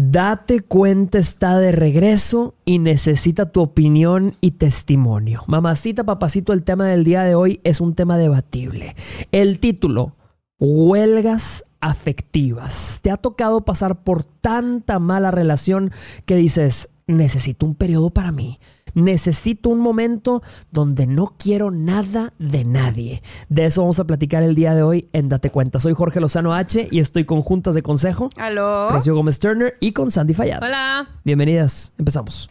[0.00, 5.42] Date cuenta está de regreso y necesita tu opinión y testimonio.
[5.48, 8.94] Mamacita, papacito, el tema del día de hoy es un tema debatible.
[9.32, 10.14] El título,
[10.60, 13.00] huelgas afectivas.
[13.02, 15.90] ¿Te ha tocado pasar por tanta mala relación
[16.26, 18.60] que dices, necesito un periodo para mí?
[18.94, 23.22] Necesito un momento donde no quiero nada de nadie.
[23.48, 25.80] De eso vamos a platicar el día de hoy en Date Cuenta.
[25.80, 28.28] Soy Jorge Lozano H y estoy con Juntas de Consejo.
[28.36, 28.90] Aló.
[28.90, 30.66] Rocío Gómez Turner y con Sandy Fallado.
[30.66, 31.08] Hola.
[31.24, 31.92] Bienvenidas.
[31.98, 32.48] Empezamos.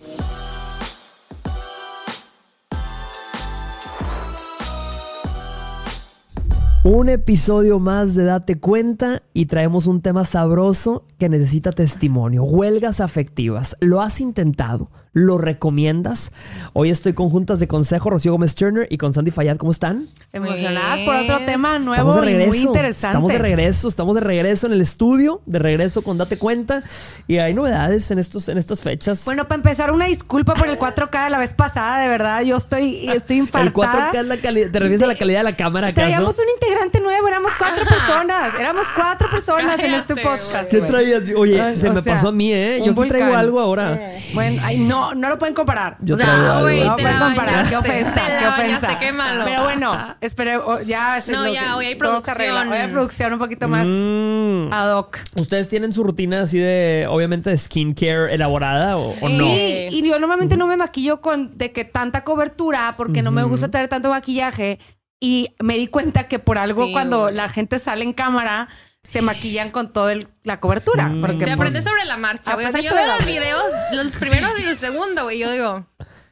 [6.89, 12.45] Un episodio más de Date Cuenta y traemos un tema sabroso que necesita testimonio.
[12.45, 13.75] Huelgas afectivas.
[13.81, 14.89] ¿Lo has intentado?
[15.17, 16.31] ¿Lo recomiendas?
[16.73, 19.57] Hoy estoy con juntas de consejo, Rocío Gómez Turner y con Sandy Fayad.
[19.57, 20.05] ¿Cómo están?
[20.31, 23.07] Emocionadas por otro tema nuevo de y muy interesante.
[23.07, 26.83] Estamos de regreso, estamos de regreso en el estudio, de regreso con Date Cuenta.
[27.25, 29.25] Y hay novedades en, estos, en estas fechas.
[29.25, 32.43] Bueno, para empezar, una disculpa por el 4K de la vez pasada, de verdad.
[32.43, 34.11] Yo estoy, estoy el infartada.
[34.11, 34.71] 4K es la calidad.
[34.71, 36.05] ¿Te refieres a la calidad de la cámara acaso?
[36.05, 38.53] Traíamos un integrante nuevo, éramos cuatro personas.
[38.53, 40.69] Éramos cuatro personas en este podcast.
[40.69, 41.23] ¿Qué traías?
[41.35, 42.83] Oye, Ay, se me sea, pasó a mí, ¿eh?
[42.85, 43.99] Yo aquí traigo algo ahora.
[44.35, 45.97] Bueno, ay, no, no lo pueden comparar.
[46.01, 47.69] Yo o sea, güey, no te pueden la comparar.
[47.69, 48.99] Qué ofensa, te la qué ofensa.
[48.99, 49.43] qué malo.
[49.45, 51.19] Pero bueno, espere, o- ya.
[51.21, 52.67] se No, lo- ya, hoy hay producción.
[52.69, 54.71] Hoy hay producción un poquito más Mm.
[54.73, 55.17] ad hoc.
[55.39, 59.37] ¿Ustedes tienen su rutina así de, obviamente, de skincare elaborada o, o no?
[59.43, 63.43] Sí, y yo normalmente no me maquillo con de que tanta cobertura porque no me
[63.43, 64.79] gusta tener tanto maquillaje
[65.19, 68.67] y me di cuenta que por algo Sí, cuando la gente sale en cámara
[69.07, 70.13] se maquillan con toda
[70.43, 71.09] la cobertura.
[71.21, 72.65] Porque Se pues, aprende sobre la marcha, güey.
[72.65, 75.37] O sea, yo veo los videos, los primeros y el segundo, güey.
[75.37, 75.87] y Yo digo,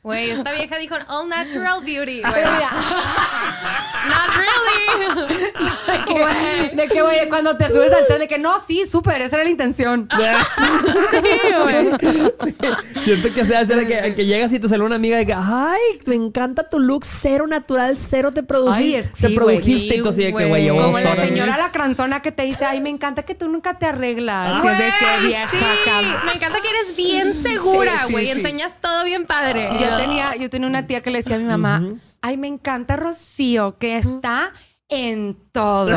[0.05, 2.33] güey, esta vieja dijo all natural beauty, güey.
[2.35, 2.69] Mira,
[4.07, 5.25] Not really.
[5.87, 9.21] de que, de que, güey, cuando te subes al tren de que no, sí, súper,
[9.21, 10.07] esa era la intención.
[11.09, 11.17] sí,
[11.63, 11.87] güey.
[13.03, 15.33] Siento que se hace de que, que llegas y te sale una amiga de que,
[15.35, 19.35] ay, me encanta tu look, cero natural, cero te producí, Ay, es- te sí, güey.
[19.35, 20.91] produjiste y tú así de que, Sí, güey, llevo güey.
[20.91, 23.79] dos Como la señora la cranzona que te dice, ay, me encanta que tú nunca
[23.79, 24.61] te arreglas.
[24.61, 25.57] Güey, es de que vieja sí.
[25.85, 26.21] cama.
[26.25, 28.25] Me encanta que eres bien segura, Sí, sí, güey.
[28.25, 28.31] sí.
[28.33, 29.67] Enseñas todo bien padre.
[29.79, 31.83] Yo tenía, yo tenía una tía que le decía a mi mamá,
[32.21, 34.53] ay, me encanta Rocío, que está
[34.89, 35.91] en todo.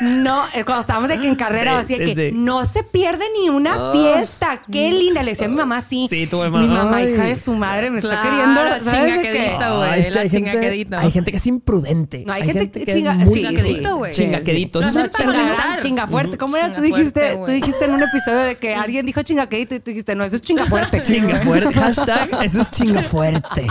[0.00, 2.36] No, eh, cuando estábamos que en carrera, Sí, así de sí, que sí.
[2.36, 4.60] no se pierde ni una fiesta.
[4.70, 5.22] Qué linda.
[5.22, 6.06] Le decía a mi mamá así.
[6.10, 7.12] Sí, tu Mi mamá, mamá, ay.
[7.12, 8.60] hija de su madre, me está queriendo.
[8.84, 9.32] ¿sabes de qué?
[9.32, 10.00] chingaquedito, güey.
[10.00, 10.98] Es que la hay gente, chingaquedito.
[10.98, 12.24] hay gente que es imprudente.
[12.26, 14.14] No, hay, gente, que es chinga, sí, chingaquedito, sí, güey.
[14.14, 14.80] sí, Chingaquedito.
[14.80, 16.38] No, Eso no, es chinga, chinga fuerte.
[16.38, 16.74] ¿Cómo era?
[16.74, 20.14] Tú dijiste, tú dijiste en un episodio de que alguien dijo chingaquedito y tú dijiste,
[20.14, 21.00] no, eso es chinga fuerte.
[21.02, 21.72] Chinga fuerte.
[21.72, 23.66] Hashtag, eso es chinga fuerte.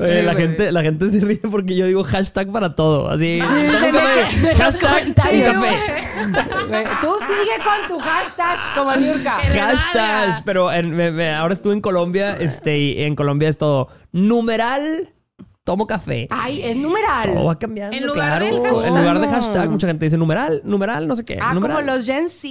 [0.00, 2.91] La, la gente se ríe porque yo digo hashtag para todo.
[3.08, 3.40] Así.
[3.40, 5.76] sí, hashtag un café.
[7.00, 9.38] Tú sigue con tu hashtag como Niurka.
[9.54, 10.42] Valga.
[10.44, 15.12] pero en- me- me- ahora estuve en Colombia, este, y en Colombia es todo numeral,
[15.64, 16.28] tomo café.
[16.30, 17.32] Ay, es numeral.
[17.34, 18.44] Todo va cambiando, En lugar claro.
[18.44, 18.86] del hashtag.
[18.86, 21.38] En lugar de hashtag, mucha gente dice numeral, numeral, no sé qué.
[21.40, 21.76] Ah, numeral.
[21.78, 22.48] como los Gen Z.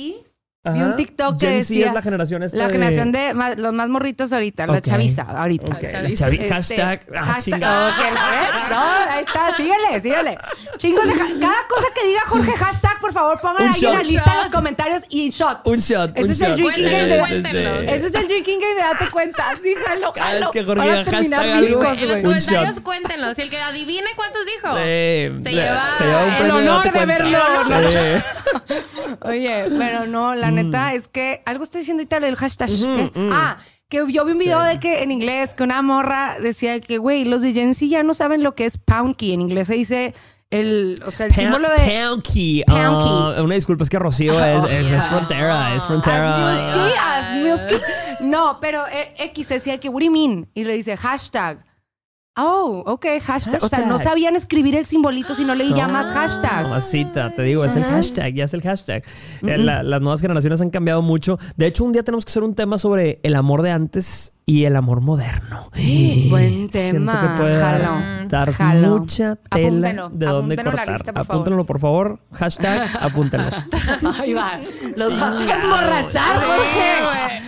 [0.63, 0.89] Vi Ajá.
[0.89, 1.88] un TikTok que Gen Z decía.
[1.88, 4.81] es la generación esta La de- generación de más- los más morritos ahorita, la Ok.
[4.83, 5.66] chaviza ahorita.
[5.75, 6.25] Ok, la chaviza.
[6.27, 7.01] chavi- Este, hashtag.
[7.17, 7.89] ah, hashtag- chingada.
[7.89, 8.69] ok, ¿la ves?
[8.69, 10.38] No, ahí está, síguele, síguele.
[10.77, 13.97] Chingos de cada cosa que diga Jorge hashtag, por favor, pongan Un ahí en la
[14.03, 14.05] shot.
[14.05, 14.53] lista en los Shot.
[14.53, 15.61] comentarios y shot.
[15.67, 16.57] Un shot, Ese un es el shot.
[16.57, 17.81] drinking game de-.
[17.95, 19.55] Ese es el drinking game de date cuenta.
[19.63, 20.51] Sí, jalo, Cada vez jalo.
[20.51, 22.83] que Jorge Para diga terminar hashtag algo, En los comentarios shot.
[22.83, 23.33] cuéntenlo.
[23.33, 24.75] Si el que adivine cuántos dijo.
[24.78, 27.39] Sí, Se le- lleva se lleva un el honor de verlo.
[29.22, 32.69] Oye, pero no, la neta es que algo está diciendo ahorita el hashtag.
[32.69, 33.12] ¿qué?
[33.31, 33.57] Ah,
[33.89, 37.25] que yo vi un video de que en inglés que una morra decía que, güey,
[37.25, 39.34] los de Gen Z ya no saben lo que es pound key.
[39.34, 40.13] En inglés se dice
[40.51, 42.63] el, o sea, el símbolo de Pound key.
[42.66, 46.69] Pound Ah, una disculpa, es que Rocío es, es, es frontera, es frontera.
[46.69, 47.75] Asmilski, Asmilski.
[48.22, 50.50] No, pero eh, X decía que, what do you mean?
[50.53, 51.63] Y le dice hashtag.
[52.37, 53.61] Oh, ok, hashtag.
[53.61, 56.63] O sea, no sabían escribir el simbolito si no le llamas hashtag.
[56.63, 59.03] Mamacita, te digo, es el hashtag, ya es el hashtag.
[59.43, 61.37] Eh, la- las nuevas generaciones han cambiado mucho.
[61.57, 64.65] De hecho, un día tenemos que hacer un tema sobre el amor de antes y
[64.65, 65.69] el amor moderno.
[66.29, 67.21] Buen Siento tema.
[67.21, 68.27] que puede dar- Jalo.
[68.29, 68.99] dar Jalo.
[68.99, 70.93] mucha tela Apúntenlo, de dónde apúntenlo en la cortar.
[70.95, 71.35] lista, por favor.
[71.41, 72.19] Apúntenlo, por favor.
[72.33, 73.47] Hashtag, apúntenlo.
[74.19, 74.59] Ahí va.
[74.97, 77.41] Los vas a emborrachar, Jorge.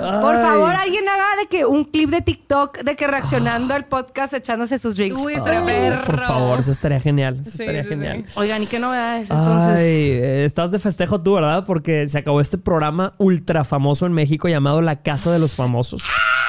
[0.00, 4.32] Por favor, alguien haga de que un clip de TikTok de que reaccionando al podcast
[4.32, 5.20] echándose sus drinks.
[5.22, 6.02] Uy, estaría perro.
[6.06, 7.40] Por favor, eso estaría genial.
[7.42, 8.24] Eso Sí, estaría sí, genial.
[8.26, 8.32] sí.
[8.36, 9.76] Oigan, ¿y qué novedades entonces?
[9.76, 11.64] Ay, eh, estás de festejo tú, ¿verdad?
[11.66, 16.02] Porque se acabó este programa ultra famoso en México llamado La Casa de los Famosos.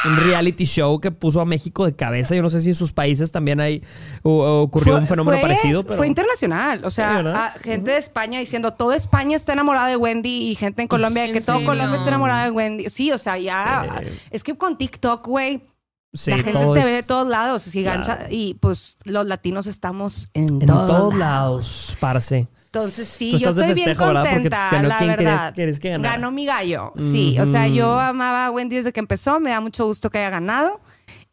[0.04, 2.34] Un reality show que puso a México de cabeza.
[2.36, 3.84] Yo no sé si en sus países también hay
[4.24, 5.84] ocurrió un fenómeno fue- parecido.
[5.84, 5.98] Pero...
[5.98, 6.84] Fue internacional.
[6.84, 10.88] O sea, gente de España diciendo todo España está enamorada de Wendy y gente en
[10.88, 11.70] Colombia de ¿En que todo serio?
[11.70, 12.90] Colombia está enamorada de Wendy.
[12.90, 14.00] Sí, o sea, ya.
[14.02, 14.12] Eh.
[14.32, 15.62] Es que con TikTok, güey,
[16.14, 17.62] Sí, la gente te es- ve de todos lados.
[17.64, 18.28] Si gancha- Claro.
[18.32, 21.18] y pues los latinos estamos en, en todos, todos lados.
[21.18, 22.48] lados, parce.
[22.74, 25.54] Entonces sí, yo estoy bien contenta, ganó la verdad.
[25.54, 25.98] que.
[26.00, 26.94] Ganó mi gallo.
[26.98, 29.42] Sí, o sea, yo amaba a Wendy desde que empezó.
[29.42, 30.80] Me da mucho gusto que haya ganado.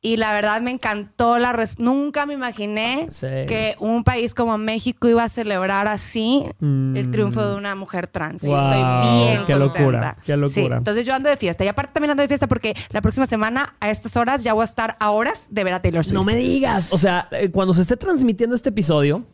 [0.00, 3.26] Y la verdad me encantó la res- Nunca me imaginé Sí.
[3.48, 6.96] que un país como México iba a celebrar así Mm.
[6.96, 8.42] el triunfo de una mujer trans.
[8.44, 9.58] Y estoy bien qué contenta.
[9.80, 10.48] locura, qué locura.
[10.52, 11.64] Sí, entonces yo ando de fiesta.
[11.64, 14.62] Y aparte también ando de fiesta porque la próxima semana a estas horas ya voy
[14.62, 16.14] a estar a horas de ver a Taylor Swift.
[16.14, 16.92] No me digas.
[16.92, 19.24] O sea, eh, cuando se esté transmitiendo este episodio,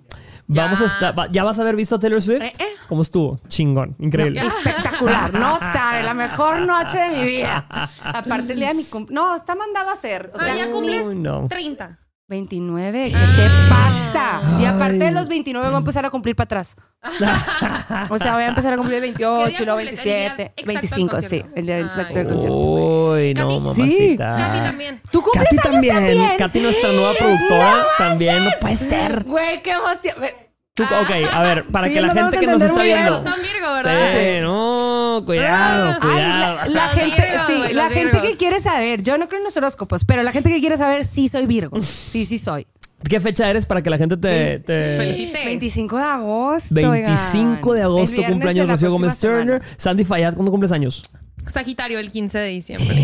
[0.47, 1.19] vamos a estar.
[1.19, 2.43] va- ¿Ya vas a haber visto a Taylor Swift?
[2.43, 2.67] Eh, eh.
[2.89, 3.41] ¿Cómo estuvo?
[3.49, 3.97] Chingón.
[3.99, 4.41] Increíble.
[4.47, 7.67] Espectacular, no sabe, la mejor noche de mi vida.
[8.03, 9.25] Aparte el día de mi cumpleaños.
[9.31, 10.31] No, está mandado a hacer.
[10.35, 11.45] O sea, Ah, ya cumples Uy, no.
[11.49, 11.99] 30.
[12.29, 13.37] 29, ¿qué Ah.
[13.37, 14.61] te pasa?
[14.61, 16.77] Y aparte de los 29 voy a empezar a cumplir para atrás.
[18.11, 19.99] O sea, voy a empezar a cumplir 28 y luego cumples?
[19.99, 22.15] ¿El día 27, exacto del 25, sí, el día exacto Ay.
[22.17, 22.57] del concierto.
[22.57, 24.37] Uy, no, Katy, mamacita.
[24.39, 25.01] Katy también.
[25.11, 25.95] ¿Tú cumples Katy años también.
[25.97, 26.37] también?
[26.39, 28.45] Katy, nuestra nueva productora, ¡No también.
[28.45, 29.25] No puede ser.
[29.25, 30.15] Güey, qué emoción.
[30.75, 33.23] Tú- ok, a ver, para y que la gente que nos está viendo.
[33.23, 34.09] Son Virgo, ¿verdad?
[34.13, 34.94] Sí, no,
[35.25, 35.99] cuidado, Ah.
[36.01, 36.57] Ay, cuidado.
[36.57, 38.31] la, la gente, Virgos, sí, la gente Virgos.
[38.31, 41.05] que quiere saber, yo no creo en los horóscopos, pero la gente que quiere saber,
[41.05, 41.79] sí soy Virgo.
[41.83, 42.67] Sí, sí soy.
[43.09, 44.61] ¿Qué fecha eres para que la gente te.
[44.61, 45.45] te- Felicite.
[45.45, 46.75] 25 de agosto.
[46.75, 47.99] 25 de oigan.
[47.99, 49.45] Agosto cumpleaños Rocío Gómez Turner.
[49.61, 49.65] semana.
[49.77, 51.03] Sandy Fayad, ¿cuándo cumples años?
[51.47, 52.97] Sagitario el 15 de diciembre.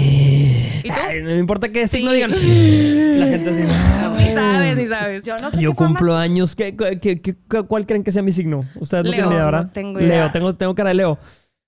[0.82, 0.94] ¿Y tú?
[1.06, 1.98] Ay, no me importa qué Sí.
[1.98, 2.30] signo digan.
[3.20, 3.60] La gente así.
[3.60, 5.22] Ni sabes, ni sabes.
[5.24, 6.56] Yo no sé Yo qué forma- cumplo años.
[6.56, 7.34] ¿Qué, qué- qué- qué-
[7.68, 8.60] cuál creen que sea mi signo?
[8.76, 9.16] Ustedes no Leo.
[9.20, 9.64] tienen idea, ¿verdad?
[9.64, 10.08] No tengo idea.
[10.08, 11.18] Leo, tengo, tengo cara de Leo.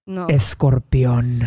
[0.04, 0.26] No.
[0.28, 1.40] Escorpión.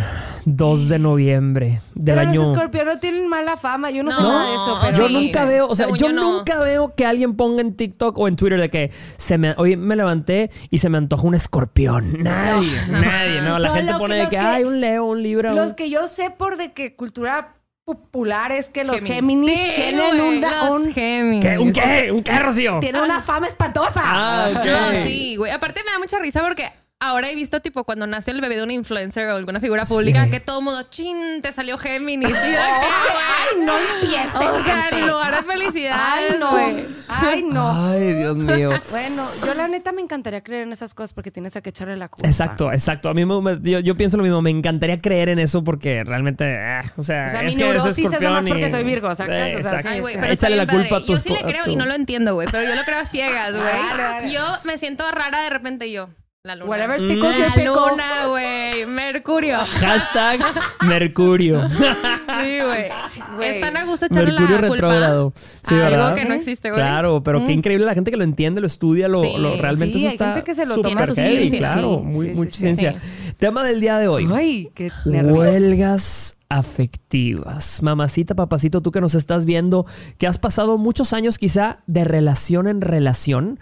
[0.46, 2.42] 2 de noviembre del pero año.
[2.42, 3.92] los escorpiones no tienen mala fama.
[3.92, 5.14] Yo no, sé nada de eso, pero Yo sí.
[5.14, 6.32] nunca veo, o sea, Según yo yo, no.
[6.38, 9.76] nunca veo que alguien ponga en TikTok o en Twitter de que se me, hoy
[9.76, 12.24] me levanté y se me antojó un escorpión.
[12.24, 13.60] Nadie, nadie, no.
[13.60, 15.54] La No, gente lo que- pone de que, que- hay un Leo, un Libra.
[15.54, 19.50] Los un- que yo sé por de que cultura popular es que los Géminis.
[19.52, 21.46] Géminis Sí, tienen una, los un- Géminis.
[21.46, 21.58] ¿Qué?
[21.58, 22.12] ¿Un qué?
[22.12, 22.80] ¿Un qué, Rocío?
[22.80, 24.02] tienen una fama espantosa.
[24.04, 24.50] Ah.
[24.66, 25.52] No, sí, güey.
[25.52, 26.64] Aparte me da mucha risa porque
[27.00, 30.26] ahora he visto, tipo, cuando nace el bebé de una influencer o alguna figura pública,
[30.26, 30.32] Sí.
[30.32, 32.30] que todo el mundo, chin, te salió Géminis.
[32.46, 34.36] Y yo, Ay, no empieces.
[34.36, 35.98] o sea, en lugar de felicidad.
[36.00, 36.52] Ay, no.
[36.52, 36.86] güey.
[37.08, 37.92] Ay, no.
[37.92, 38.72] Ay, Dios mío.
[38.90, 41.96] Bueno, yo la neta me encantaría creer en esas cosas porque tienes a que echarle
[41.98, 42.28] la culpa.
[42.28, 43.10] Exacto, exacto.
[43.10, 44.42] A mí me- me- yo, yo pienso lo mismo.
[44.42, 47.64] Me encantaría creer en eso porque realmente, eh, o sea, O sea, mi es que
[47.64, 49.28] neurosis es y- porque soy Virgo, ¿sacas?
[49.28, 49.90] O sea, exacto.
[49.90, 50.20] Ay, güey, sí.
[50.22, 51.04] pero está Échale bien la culpa padre.
[51.04, 52.48] a tu Yo sí le creo y no lo entiendo, güey.
[52.52, 54.32] Pero yo lo creo a ciegas, güey.
[54.34, 56.10] Yo me siento rara de repente yo.
[56.46, 56.70] La luna.
[56.70, 57.06] Whatever Mm.
[57.08, 57.66] tickles your La pickle.
[57.90, 58.86] luna, güey.
[58.86, 59.58] Mercurio.
[59.58, 60.40] Hashtag
[60.88, 61.68] Mercurio.
[61.70, 61.76] Sí,
[62.62, 62.86] güey.
[63.36, 63.50] güey.
[63.50, 65.32] Es tan a gusto echarle Mercurio la retrógrado.
[65.32, 66.06] culpa Sí, a ¿verdad?
[66.10, 66.80] algo que no existe, güey.
[66.84, 67.46] Claro, pero Mm.
[67.48, 70.08] qué increíble la gente que lo entiende, lo estudia, lo, Sí, lo- realmente sí, eso
[70.10, 72.06] hay está gente que se lo súper toma su heavy, ciencia, claro, sí.
[72.16, 72.96] muy, Sí, mucha sí, sí, ciencia.
[73.38, 74.30] Tema del día de hoy.
[74.32, 75.34] Ay, qué nervio.
[75.34, 77.82] Huelgas afectivas.
[77.82, 79.88] Mamacita, papacito, tú que nos estás viendo,
[80.20, 83.60] que has pasado muchos años quizá de relación en relación,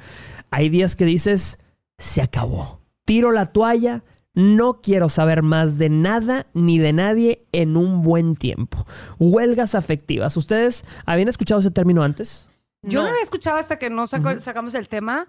[0.51, 1.59] hay días que dices,
[1.97, 2.81] se acabó.
[3.05, 4.03] Tiro la toalla,
[4.33, 8.85] no quiero saber más de nada ni de nadie en un buen tiempo.
[9.19, 10.35] Huelgas afectivas.
[10.37, 12.49] ¿Ustedes habían escuchado ese término antes?
[12.85, 15.25] Yo no lo había escuchado hasta que no saco- sacamos el tema,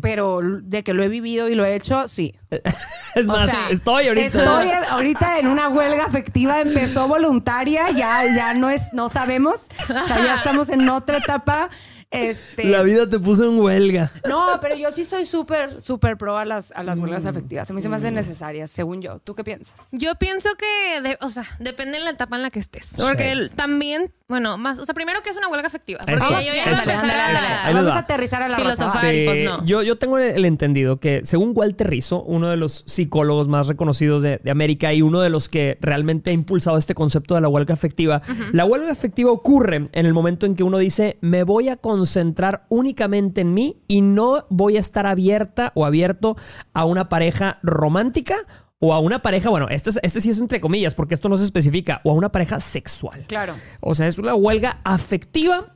[0.00, 2.32] pero de que lo he vivido y lo he hecho, sí.
[3.16, 4.26] Es más, sea, estoy ahorita.
[4.26, 9.66] Estoy ahorita en una huelga afectiva, empezó voluntaria, ya, ya no es, no sabemos.
[9.82, 11.70] O sea, ya estamos en otra etapa.
[12.12, 14.10] Este, La vida te puso en huelga.
[14.28, 17.02] No, pero yo sí soy súper, súper pro a las, a las Mm.
[17.02, 17.70] huelgas afectivas.
[17.70, 19.18] A mí se me hacen necesarias, según yo.
[19.20, 19.74] ¿Tú qué piensas?
[19.92, 22.94] Yo pienso que, de- o sea, depende de la etapa en la que estés.
[22.98, 23.28] Porque Sí.
[23.30, 26.00] el- también, bueno, más, o sea, primero que es una huelga afectiva.
[26.00, 27.94] Porque Eso, yo ya eso, a- Vamos va.
[27.96, 28.94] a aterrizar a la Filosofar.
[28.94, 29.14] raza.
[29.14, 29.64] y pues no.
[29.64, 34.22] Yo, yo tengo el entendido que, según Walter Rizzo, uno de los psicólogos más reconocidos
[34.22, 37.48] de, de América y uno de los que realmente ha impulsado este concepto de la
[37.48, 41.68] huelga afectiva, la huelga afectiva ocurre en el momento en que uno dice, me voy
[41.68, 46.36] a concentrar únicamente en mí y no voy a estar abierta o abierto
[46.74, 48.38] a una pareja romántica.
[48.84, 51.36] O a una pareja, bueno, este, es- este sí es entre comillas, porque esto no
[51.36, 53.26] se especifica, o a una pareja sexual.
[53.28, 53.54] Claro.
[53.80, 55.72] O sea, es una huelga afectiva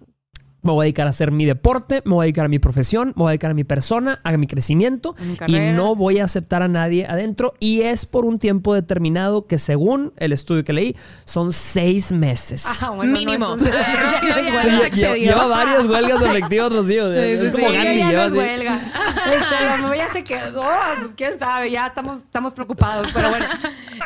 [0.66, 3.08] Me voy a dedicar a hacer mi deporte, me voy a dedicar a mi profesión,
[3.16, 5.14] me voy a dedicar a mi persona, a mi crecimiento
[5.46, 7.54] mi y no voy a aceptar a nadie adentro.
[7.60, 12.66] Y es por un tiempo determinado que según el estudio que leí son seis meses.
[12.82, 13.54] Ah, bueno, no, Mínimo.
[13.54, 13.74] entonces-
[15.16, 17.12] lleva varias huelgas efectivas, Rocío.
[17.12, 17.98] Es sí, como sí, Gandhi.
[17.98, 18.80] Ya lleva no huelga.
[19.26, 20.62] Este, la mamá ya se quedó.
[21.16, 23.08] Quién sabe, ya estamos, estamos preocupados.
[23.12, 23.44] Pero bueno,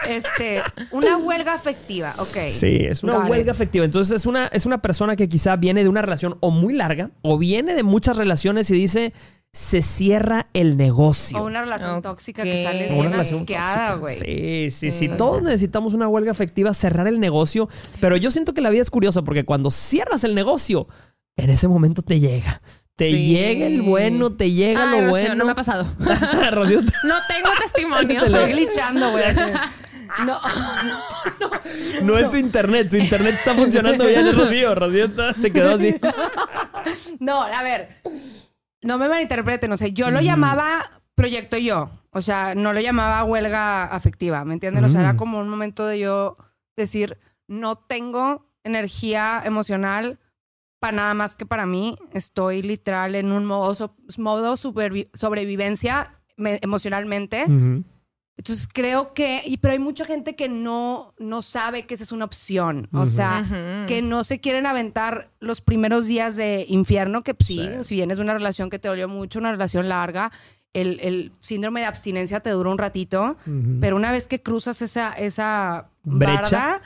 [0.09, 0.63] este,
[0.93, 2.49] una huelga afectiva, ok.
[2.51, 3.31] Sí, es una Got it.
[3.31, 3.85] huelga afectiva.
[3.85, 7.11] Entonces es una, es una persona que quizá viene de una relación o muy larga
[7.23, 9.13] o viene de muchas relaciones y dice,
[9.53, 11.39] se cierra el negocio.
[11.39, 14.17] O una relación tóxica que sale bien asqueada, güey.
[14.19, 15.09] Sí, sí, sí.
[15.09, 17.69] Todos necesitamos una huelga afectiva, cerrar el negocio.
[18.01, 20.87] Pero yo siento que la vida es curiosa porque cuando cierras el negocio,
[21.37, 22.63] en ese momento te llega.
[22.97, 23.29] Te Sí.
[23.29, 25.35] llega el bueno, te llega lo Rocío, bueno.
[25.37, 25.87] no me ha pasado.
[26.53, 28.25] Rocío, No tengo testimonio.
[28.27, 29.25] Estoy glitchando, güey.
[30.25, 30.39] No,
[32.03, 34.75] no es su internet, su internet está funcionando bien, es Rocío.
[34.75, 35.95] Rocío está- se quedó así.
[37.21, 37.97] no, a ver.
[38.83, 41.91] No me malinterpreten, o sea, yo lo llamaba proyecto yo.
[42.13, 44.85] O sea, no lo llamaba huelga afectiva, ¿me entienden?
[44.85, 45.17] O sea, era Mm.
[45.17, 46.37] como un momento de yo
[46.77, 50.19] decir, no tengo energía emocional
[50.81, 51.97] para nada más que para mí.
[52.15, 57.45] Estoy literal en un modo, so- modo sobrevivencia me- emocionalmente.
[57.45, 57.85] Ujú.
[58.41, 62.11] Entonces creo que, y, pero hay mucha gente que no, no sabe que esa es
[62.13, 62.89] una opción.
[62.93, 67.59] O sea, que no se quieren aventar los primeros días de infierno, que pues, sí,
[67.81, 67.85] Sí.
[67.85, 70.33] si vienes de una relación que te dolió mucho, una relación larga,
[70.73, 73.37] el, el síndrome de abstinencia te dura un ratito,
[73.81, 76.33] pero una vez que cruzas esa, esa Brecha.
[76.41, 76.83] barda,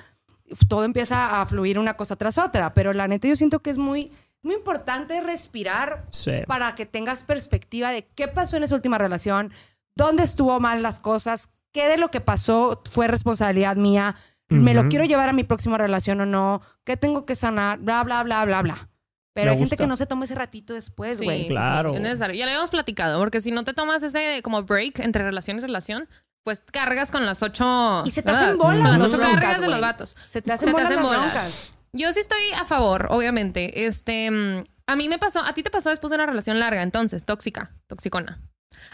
[0.66, 2.74] todo empieza a fluir una cosa tras otra.
[2.74, 4.10] Pero la neta yo siento que es muy,
[4.42, 6.32] muy importante respirar Sí.
[6.48, 9.52] para que tengas perspectiva de qué pasó en esa última relación,
[9.96, 14.16] dónde estuvo mal las cosas, qué de lo que pasó fue responsabilidad mía,
[14.48, 18.04] me lo quiero llevar a mi próxima relación o no, qué tengo que sanar, bla,
[18.04, 18.88] bla, bla, bla, bla.
[19.32, 21.44] Pero Me hay gente que no se toma ese ratito después, güey.
[21.44, 21.90] sí, Claro.
[21.90, 22.36] sí, es necesario.
[22.36, 25.60] Ya lo habíamos platicado, porque si no te tomas ese como break entre relación y
[25.60, 26.08] relación,
[26.44, 28.04] pues cargas con las ocho.
[28.06, 28.44] Y se te ¿verdad?
[28.44, 30.16] hacen bolas Con las las ocho broncas, cargas de los vatos.
[30.24, 31.32] Se te hacen Se te bolas hacen las bolas.
[31.32, 31.70] broncas.
[31.94, 33.86] Yo sí estoy a favor, obviamente.
[33.86, 36.82] Este, mm, a mí me pasó, a ti te pasó después de una relación larga,
[36.82, 38.40] entonces, tóxica, toxicona.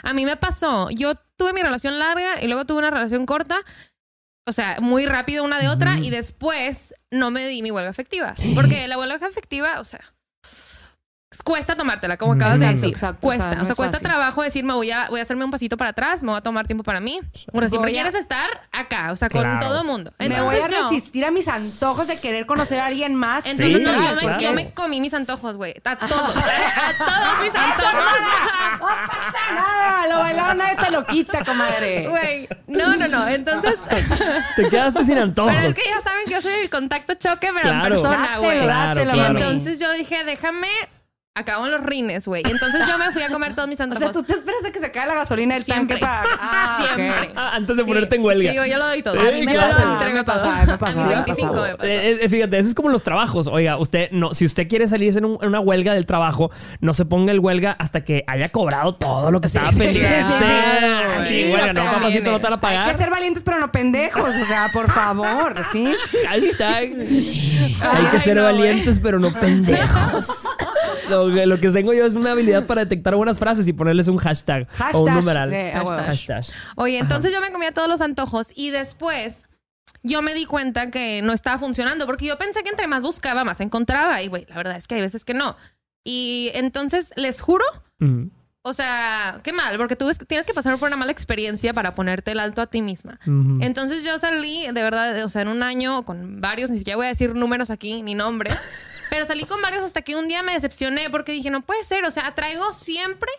[0.03, 3.59] A mí me pasó, yo tuve mi relación larga y luego tuve una relación corta.
[4.47, 8.35] O sea, muy rápido una de otra y después no me di mi huelga afectiva.
[8.55, 10.00] Porque la huelga afectiva, o sea,
[11.45, 12.89] cuesta tomártela, como acabas de decir.
[12.89, 13.45] exacto, cuesta.
[13.45, 14.09] o sea, no o sea, es cuesta fácil.
[14.09, 16.41] trabajo decir, me voy a, voy a hacerme un pasito para atrás, me voy a
[16.43, 17.21] tomar tiempo para mí.
[17.53, 19.61] Porque siempre a- quieres estar acá, o sea, con Claro.
[19.61, 20.12] todo el mundo.
[20.19, 23.47] me voy Entonces a yo- resistir a mis antojos de querer conocer a alguien más.
[23.47, 24.41] entonces, Sí, no, yo, me, claro.
[24.41, 25.75] yo me comí mis antojos, güey.
[25.85, 26.11] A todos.
[26.12, 28.20] a todos mis antojos.
[30.54, 32.09] No nadie te lo quita, comadre.
[32.09, 32.49] Güey.
[32.66, 33.26] No, no, no.
[33.28, 33.80] Entonces.
[34.57, 35.52] Te quedaste sin antojos.
[35.54, 37.85] pero es que ya saben que yo soy el contacto choque, pero Claro.
[37.97, 38.66] en persona, güey.
[38.66, 39.38] Dátelo, Y claro.
[39.38, 40.69] entonces yo dije, déjame.
[41.37, 42.43] Acabo en los rines, güey.
[42.45, 44.03] Y entonces yo me fui a comer todos mis O antojos.
[44.03, 46.01] sea, tú te esperas a que se acabe la gasolina del Siempre.
[46.01, 46.37] tanque para...
[46.41, 46.87] Ah, ok.
[46.97, 47.31] Siempre.
[47.37, 48.51] Ah, antes de Sí, ponerte en huelga.
[48.51, 49.21] Sí, güey, yo lo doy todo.
[49.21, 50.35] A mí me pasa, entrego me todo.
[50.43, 51.77] pasa, me pasa, a mis me 25 pasa.
[51.81, 51.87] me.
[51.89, 53.47] Eh, eh, fíjate, eso es como los trabajos.
[53.47, 56.95] Oiga, usted no, si usted quiere salirse en, un- en una huelga del trabajo, no
[56.95, 60.09] se ponga el huelga hasta que haya cobrado todo lo que estaba sí, pendiente.
[60.23, 61.29] sí, sí, Ah, sí.
[61.29, 62.91] sí, Sí, huelga, o no, no te van a Hay pagar.
[62.91, 64.35] que ser valientes, pero no pendejos.
[64.35, 65.63] O sea, por favor.
[65.71, 66.17] Sí, sí.
[66.27, 66.93] Hashtag.
[67.83, 70.27] Hay que ser no, valientes, pero no pendejos.
[71.09, 74.09] Lo, que- lo que tengo yo es una habilidad para detectar buenas frases y ponerles
[74.09, 75.49] un hashtag, o un Hashtag numeral.
[75.83, 76.03] bueno.
[76.05, 76.45] Hashtag.
[76.77, 79.47] Oye, entonces yo me comía todos los antojos y después
[80.03, 83.45] yo me di cuenta que no estaba funcionando porque yo pensé que entre más buscaba,
[83.45, 84.23] más encontraba.
[84.23, 85.57] Y güey, la verdad es que hay veces que no.
[86.05, 87.65] Y entonces les juro,
[87.99, 88.29] Mm,
[88.63, 91.95] o sea, qué mal, porque tú ves- tienes que pasar por una mala experiencia para
[91.95, 93.19] ponerte el alto a ti misma.
[93.61, 97.07] Entonces yo salí, de verdad, o sea, en un año con varios, ni siquiera voy
[97.07, 98.55] a decir números aquí ni nombres,
[99.11, 102.05] pero salí con varios hasta que un día me decepcioné porque dije, no puede ser,
[102.05, 103.31] o sea, traigo siempre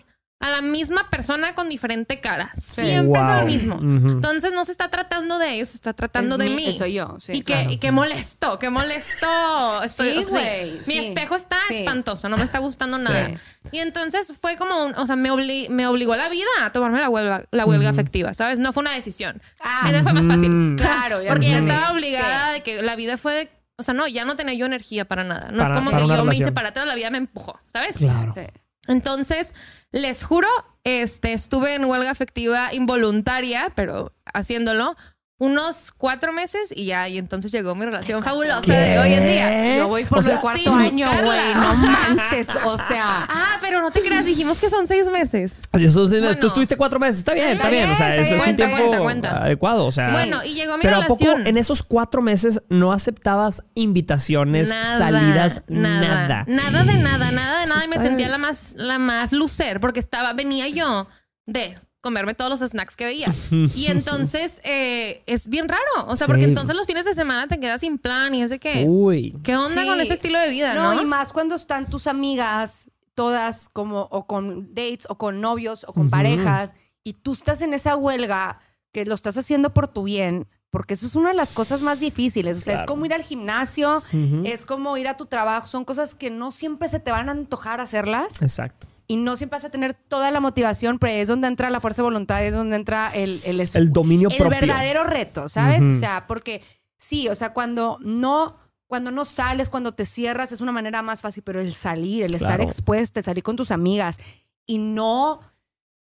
[0.44, 2.52] a la misma persona con diferente cara.
[2.60, 3.40] Siempre es Wow.
[3.42, 3.76] el mismo.
[3.76, 4.14] Ujú.
[4.14, 6.74] Entonces no se está tratando de ellos, se está tratando Es de mí.
[6.76, 7.16] Soy yo.
[7.20, 7.72] Sí, y, que, claro.
[7.72, 9.28] y que molesto, que molesto.
[9.84, 11.76] Estoy, Sí, o sea, güey, Mi sí, espejo está sí.
[11.78, 13.28] espantoso, no me está gustando nada.
[13.30, 13.36] Sí.
[13.72, 17.00] Y entonces fue como, un- o sea, me, obli- me obligó la vida a tomarme
[17.00, 18.58] la huelga, la huelga afectiva, ¿sabes?
[18.58, 19.40] No fue una decisión.
[19.60, 20.76] Ah, Entonces fue más fácil.
[20.76, 22.54] Claro, ya Porque ya estaba obligada Sí.
[22.54, 23.52] de que la vida fue de,
[23.82, 25.52] o sea, no, ya no tenía yo energía para nada.
[25.52, 27.98] No Para- es como que yo me hice para atrás, la vida me empujó, ¿sabes?
[27.98, 28.34] Claro.
[28.36, 28.44] Sí.
[28.88, 29.54] Entonces,
[29.92, 30.48] les juro,
[30.84, 34.96] este, estuve en huelga afectiva involuntaria, pero haciéndolo
[35.42, 39.78] unos cuatro meses y ya, y entonces llegó mi relación fabulosa de hoy en día.
[39.78, 41.54] Yo voy por O sea, el cuarto año, güey.
[41.56, 42.48] No manches.
[42.64, 43.26] O sea.
[43.28, 45.64] Ah, pero no te creas, dijimos que son seis meses.
[45.74, 46.38] Eso sí, Bueno.
[46.38, 47.90] Tú estuviste cuatro meses, está bien, está Está bien.
[47.90, 49.44] O sea, eso es un tiempo Cuenta, cuenta, cuenta.
[49.46, 49.86] adecuado.
[49.88, 51.48] O sea, Bueno, y llegó mi pero ¿a poco relación.
[51.48, 56.46] en esos cuatro meses no aceptabas invitaciones, Nada, salidas, nada, nada?
[56.48, 57.84] nada de nada, nada de nada.
[57.84, 61.08] Y me sentía la más, la más lucer porque estaba, venía yo
[61.48, 63.34] de comerme todos los snacks que veía.
[63.76, 65.82] Y entonces eh, es bien raro.
[66.08, 66.50] O sea, porque Sí.
[66.50, 69.36] entonces los fines de semana te quedas sin plan y es de que, Uy.
[69.44, 69.88] ¿qué onda Sí.
[69.88, 70.96] con ese estilo de vida, no?
[70.96, 75.86] No, y más cuando están tus amigas, todas como, o con dates, o con novios,
[75.88, 78.60] o con parejas, y tú estás en esa huelga
[78.92, 82.00] que lo estás haciendo por tu bien, porque eso es una de las cosas más
[82.00, 82.58] difíciles.
[82.58, 82.94] O sea, es Claro.
[82.94, 84.02] como ir al gimnasio,
[84.46, 87.34] es como ir a tu trabajo, son cosas que no siempre se te van a
[87.34, 88.88] antojar hacerlas Exacto.
[89.12, 92.02] Y no siempre vas a tener toda la motivación, pero es donde entra la fuerza
[92.02, 94.60] de voluntad, es donde entra el, el, El dominio el propio.
[94.60, 95.82] verdadero reto, ¿sabes?
[95.82, 96.62] O sea, porque
[96.98, 98.56] sí, o sea, cuando no,
[98.88, 102.36] cuando no sales, cuando te cierras, es una manera más fácil, pero el salir, el
[102.36, 102.64] estar Claro.
[102.64, 104.18] expuesta, el salir con tus amigas
[104.66, 105.42] y no.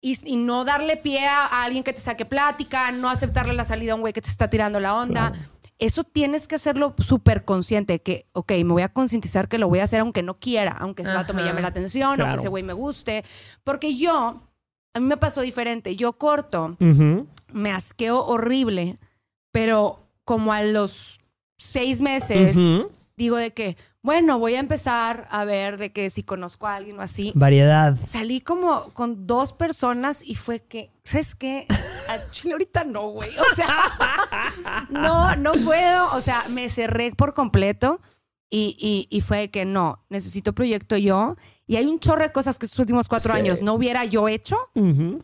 [0.03, 3.65] Y, y no darle pie a, a alguien que te saque plática, no aceptarle la
[3.65, 5.31] salida a un güey que te está tirando la onda.
[5.31, 5.47] Claro.
[5.81, 9.79] Eso tienes que hacerlo súper consciente, que, ok, me voy a concientizar que lo voy
[9.79, 12.23] a hacer aunque no quiera, aunque ese vato me llame la atención, Claro.
[12.25, 13.23] aunque ese güey me guste.
[13.63, 14.43] Porque yo,
[14.93, 15.95] a mí me pasó diferente.
[15.95, 16.77] Yo corto,
[17.51, 18.99] me asqueo horrible,
[19.51, 21.19] pero como a los
[21.57, 22.55] seis meses
[23.17, 26.97] digo de que, bueno, voy a empezar a ver de que si conozco a alguien
[26.99, 27.31] o así.
[27.35, 27.95] Variedad.
[28.03, 31.67] Salí como con dos personas y fue que, ¿sabes qué?
[32.09, 33.29] A Chile ahorita no, güey.
[33.37, 33.77] O sea,
[34.89, 36.13] no, no puedo.
[36.15, 37.99] O sea, me cerré por completo
[38.49, 41.35] y, y, y fue que no, necesito proyecto yo.
[41.67, 43.39] Y hay un chorro de cosas que estos últimos cuatro Sí.
[43.39, 44.57] años no hubiera yo hecho.
[44.75, 45.21] Ujú.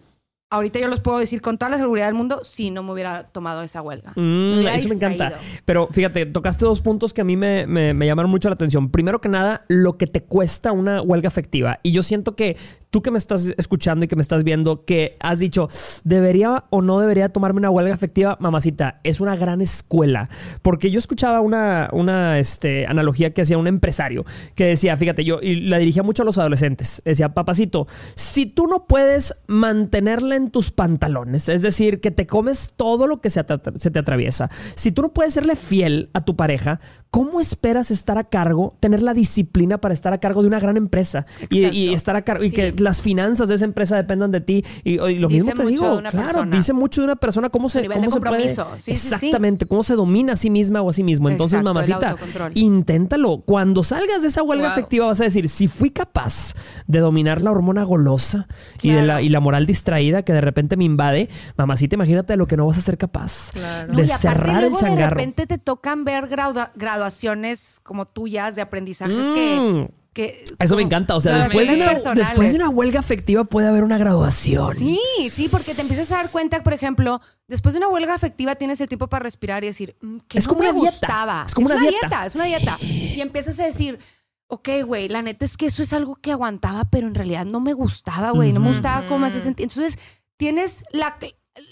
[0.50, 3.24] Ahorita yo los puedo decir con toda la seguridad del mundo si no me hubiera
[3.26, 4.14] tomado esa huelga.
[4.16, 5.34] Mm, eso me encanta.
[5.66, 8.90] Pero fíjate, tocaste dos puntos que a mí me, me- me llamaron mucho la atención.
[8.90, 11.82] Primero que nada, lo que te cuesta una huelga efectiva.
[11.84, 12.56] Y yo siento que
[12.92, 15.68] tú que me estás escuchando y que me estás viendo, que has dicho,
[16.06, 18.38] ¿debería o no debería tomarme una huelga efectiva?
[18.40, 20.30] Mamacita, es una gran escuela.
[20.62, 24.26] Porque yo escuchaba una, una este, analogía que hacía un empresario
[24.56, 27.02] que decía, fíjate, yo y la dirigía mucho a los adolescentes.
[27.04, 27.86] Decía, papacito,
[28.16, 33.20] si tú no puedes mantenerla en tus pantalones, es decir, que te comes todo lo
[33.22, 36.80] que se te, se te atraviesa, si tú no puedes serle fiel a tu pareja,
[37.12, 40.78] ¿cómo esperas estar a cargo, tener la disciplina para estar a cargo de una gran
[40.78, 44.64] empresa y, estar a cargo y que las finanzas de esa empresa dependan de ti?
[44.84, 46.56] Y, y lo Dice mismo te mucho digo, de una claro, persona.
[46.58, 48.50] dice mucho de una persona cómo se, cómo se puede-.
[48.50, 48.92] Sí, sí.
[48.92, 51.30] exactamente, cómo se domina a sí misma o a sí mismo.
[51.30, 52.16] Entonces, Exacto, mamacita,
[52.54, 53.42] inténtalo.
[53.46, 54.72] Cuando salgas de esa huelga Wow.
[54.74, 56.54] efectiva, vas a decir, si fui capaz
[56.88, 58.48] de dominar la hormona golosa
[58.82, 59.20] y, de la, Claro.
[59.22, 62.68] y la moral distraída que de repente me invade, mamacita, imagínate de lo que no
[62.68, 63.52] vas a ser capaz.
[63.54, 63.88] Claro.
[63.94, 65.16] De No, y aparte cerrar el luego de changarro.
[65.16, 70.44] repente te tocan ver gradua- graduaciones como tuyas de aprendizajes que, Mm, que...
[70.60, 71.16] Eso me encanta.
[71.16, 74.74] O sea, después de, una, después de una huelga efectiva puede haber una graduación.
[74.76, 75.00] Sí,
[75.32, 78.82] sí, porque te empiezas a dar cuenta, por ejemplo, después de una huelga afectiva tienes
[78.82, 80.92] el tiempo para respirar y decir, mm, que Es no como me una dieta.
[81.08, 81.44] gustaba.
[81.48, 82.26] Es como una dieta.
[82.26, 82.78] es una dieta.
[82.82, 84.00] Y empiezas a decir,
[84.48, 87.60] ok, güey, la neta es que eso es algo que aguantaba, pero en realidad no
[87.60, 89.66] me gustaba, güey, no me gustaba cómo me hacía sentir.
[89.66, 90.00] Entonces,
[90.38, 91.18] tienes la,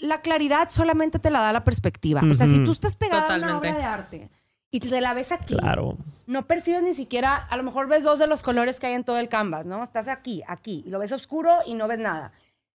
[0.02, 2.20] la claridad solamente te la da la perspectiva.
[2.28, 4.30] O sea, si tú estás pegada a una obra de arte
[4.70, 5.96] y te la ves aquí, Claro.
[6.26, 9.04] no percibes ni siquiera, a lo mejor ves dos de los colores que hay en
[9.04, 9.82] todo el canvas, ¿no?
[9.82, 12.32] Estás aquí, aquí, y lo ves oscuro y no ves nada.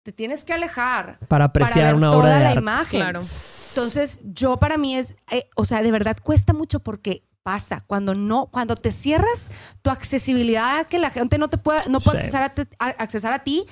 [0.03, 2.61] Te tienes que alejar Para apreciar ver una toda obra de la arte.
[2.61, 3.01] imagen.
[3.01, 3.21] Claro.
[3.71, 8.15] Entonces, yo para mí es, eh, o sea, de verdad cuesta mucho porque pasa cuando
[8.15, 9.51] no, cuando te cierras
[9.83, 12.25] tu accesibilidad a que la gente no te pueda, no puede Sí.
[12.27, 13.67] accesar, a te- a- accesar a ti.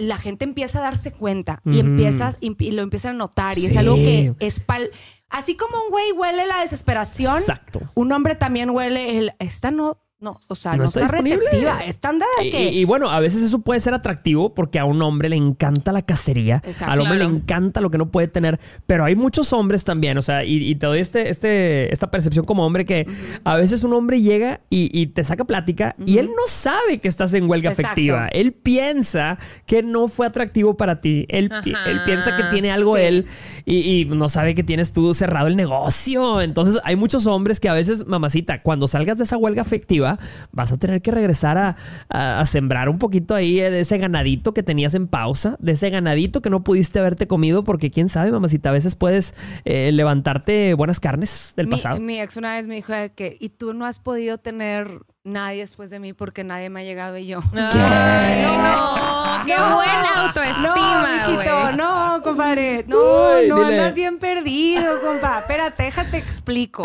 [0.00, 1.80] La gente empieza a darse cuenta y Ujú.
[1.80, 3.66] empiezas y, y lo empiezan a notar y Sí.
[3.68, 4.90] es algo que es pal,
[5.28, 7.80] así como un güey huele la desesperación, Exacto.
[7.94, 12.10] un hombre también huele el esta no no, o sea, No no, está receptiva, está
[12.10, 14.84] andada de Y, que y- y bueno, a veces eso puede ser atractivo porque a
[14.84, 16.60] un hombre le encanta la cacería.
[16.64, 16.92] Exacto.
[16.92, 17.30] Al hombre Claro.
[17.30, 18.60] le encanta lo que no puede tener.
[18.86, 22.44] Pero hay muchos hombres también, o sea, y, y te doy este, este, esta percepción
[22.44, 23.06] como hombre que
[23.44, 27.08] a veces un hombre llega y, y te saca plática y él no sabe que
[27.08, 27.92] estás en huelga Exacto.
[27.92, 28.28] efectiva.
[28.32, 31.24] Él piensa que no fue atractivo para ti.
[31.30, 31.90] Él, pi- Ajá.
[31.90, 33.02] él piensa que tiene algo Sí.
[33.04, 33.26] él
[33.64, 36.40] y, y no sabe que tienes tú cerrado el negocio.
[36.42, 40.09] Entonces hay muchos hombres que a veces, mamacita, cuando salgas de esa huelga efectiva,
[40.52, 41.76] vas a tener que regresar a,
[42.08, 45.72] a- a sembrar un poquito ahí eh, de ese ganadito que tenías en pausa, de
[45.72, 49.90] ese ganadito que no pudiste haberte comido, porque quién sabe, mamacita, a veces puedes eh,
[49.92, 52.00] levantarte buenas carnes del mi, pasado.
[52.00, 54.88] mi ex una vez me dijo que, y tú no has podido tener
[55.22, 57.40] nadie después de mí porque nadie me ha llegado y yo.
[57.54, 62.84] Ay, no, qué No, buena autoestima, no, mijito, no, compadre.
[62.88, 63.78] No, Uy, no, dile.
[63.78, 65.40] andas bien perdido, compa.
[65.40, 66.84] Espérate, déjate explico.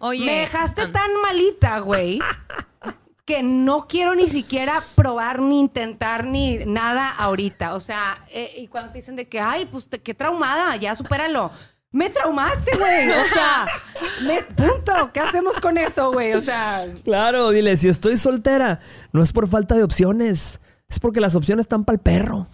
[0.00, 2.20] Oye, Me dejaste tan malita, güey,
[3.24, 7.74] que no quiero ni siquiera probar ni intentar ni nada ahorita.
[7.74, 10.94] O sea, eh, y cuando te dicen de que, ay, pues te- qué traumada, ya
[10.94, 11.50] supéralo.
[11.90, 13.08] Me traumaste, güey.
[13.10, 13.66] O sea,
[14.22, 15.10] me, punto.
[15.12, 16.34] ¿Qué hacemos con eso, güey?
[16.34, 18.80] O sea, Claro, dile, si estoy soltera,
[19.12, 22.46] no es por falta de opciones, es porque las opciones están para el perro.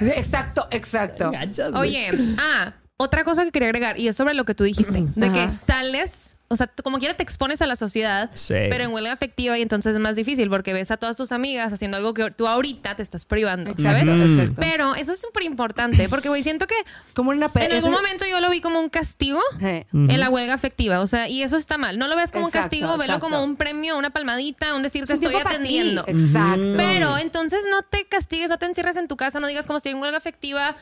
[0.00, 1.30] exacto, exacto.
[1.74, 5.32] Oye, ah, otra cosa que quería agregar, y es sobre lo que tú dijiste, de
[5.32, 8.54] que sales, o sea, como quiera te expones a la sociedad, Sí.
[8.70, 11.72] pero en huelga afectiva y entonces es más difícil porque ves a todas tus amigas
[11.72, 14.08] haciendo algo que tú ahorita te estás privando, ¿sabes?
[14.08, 14.54] Exacto.
[14.58, 16.74] Pero eso es súper importante porque, güey, siento que
[17.06, 20.30] Es como una en algún un- momento yo lo vi como un castigo en la
[20.30, 21.98] huelga afectiva, o sea, y eso está mal.
[21.98, 23.20] No lo ves como un castigo, velo exacto.
[23.26, 26.04] como un premio, una palmadita, un decir te es un estoy atendiendo.
[26.06, 26.74] Exacto.
[26.76, 29.92] Pero entonces no te castigues, no te encierres en tu casa, no digas como estoy
[29.92, 30.76] en huelga afectiva.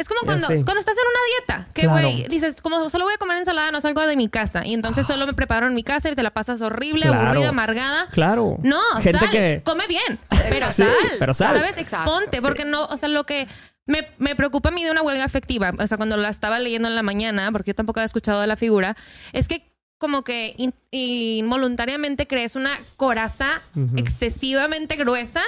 [0.00, 1.92] Es como cuando, estás en una dieta, que Claro.
[2.08, 4.64] güey, dices, como solo voy a comer ensalada, no salgo de mi casa.
[4.66, 7.22] Y entonces solo me preparo en mi casa y te la pasas horrible, Claro.
[7.26, 8.08] aburrida, amargada.
[8.10, 8.56] Claro.
[8.62, 9.62] No, Gente sal, que.
[9.64, 10.88] come bien, pero Sí, sal.
[11.18, 11.54] pero sal.
[11.56, 11.76] ¿Sabes?
[11.78, 13.46] Exacto, Exponte, porque no, o sea, lo que
[13.86, 16.88] me, me preocupa a mí de una huelga afectiva, o sea, cuando la estaba leyendo
[16.88, 18.96] en la mañana, porque yo tampoco había escuchado de la figura,
[19.32, 19.69] es que
[20.00, 23.60] como que in- involuntariamente crees una coraza
[23.96, 25.42] excesivamente gruesa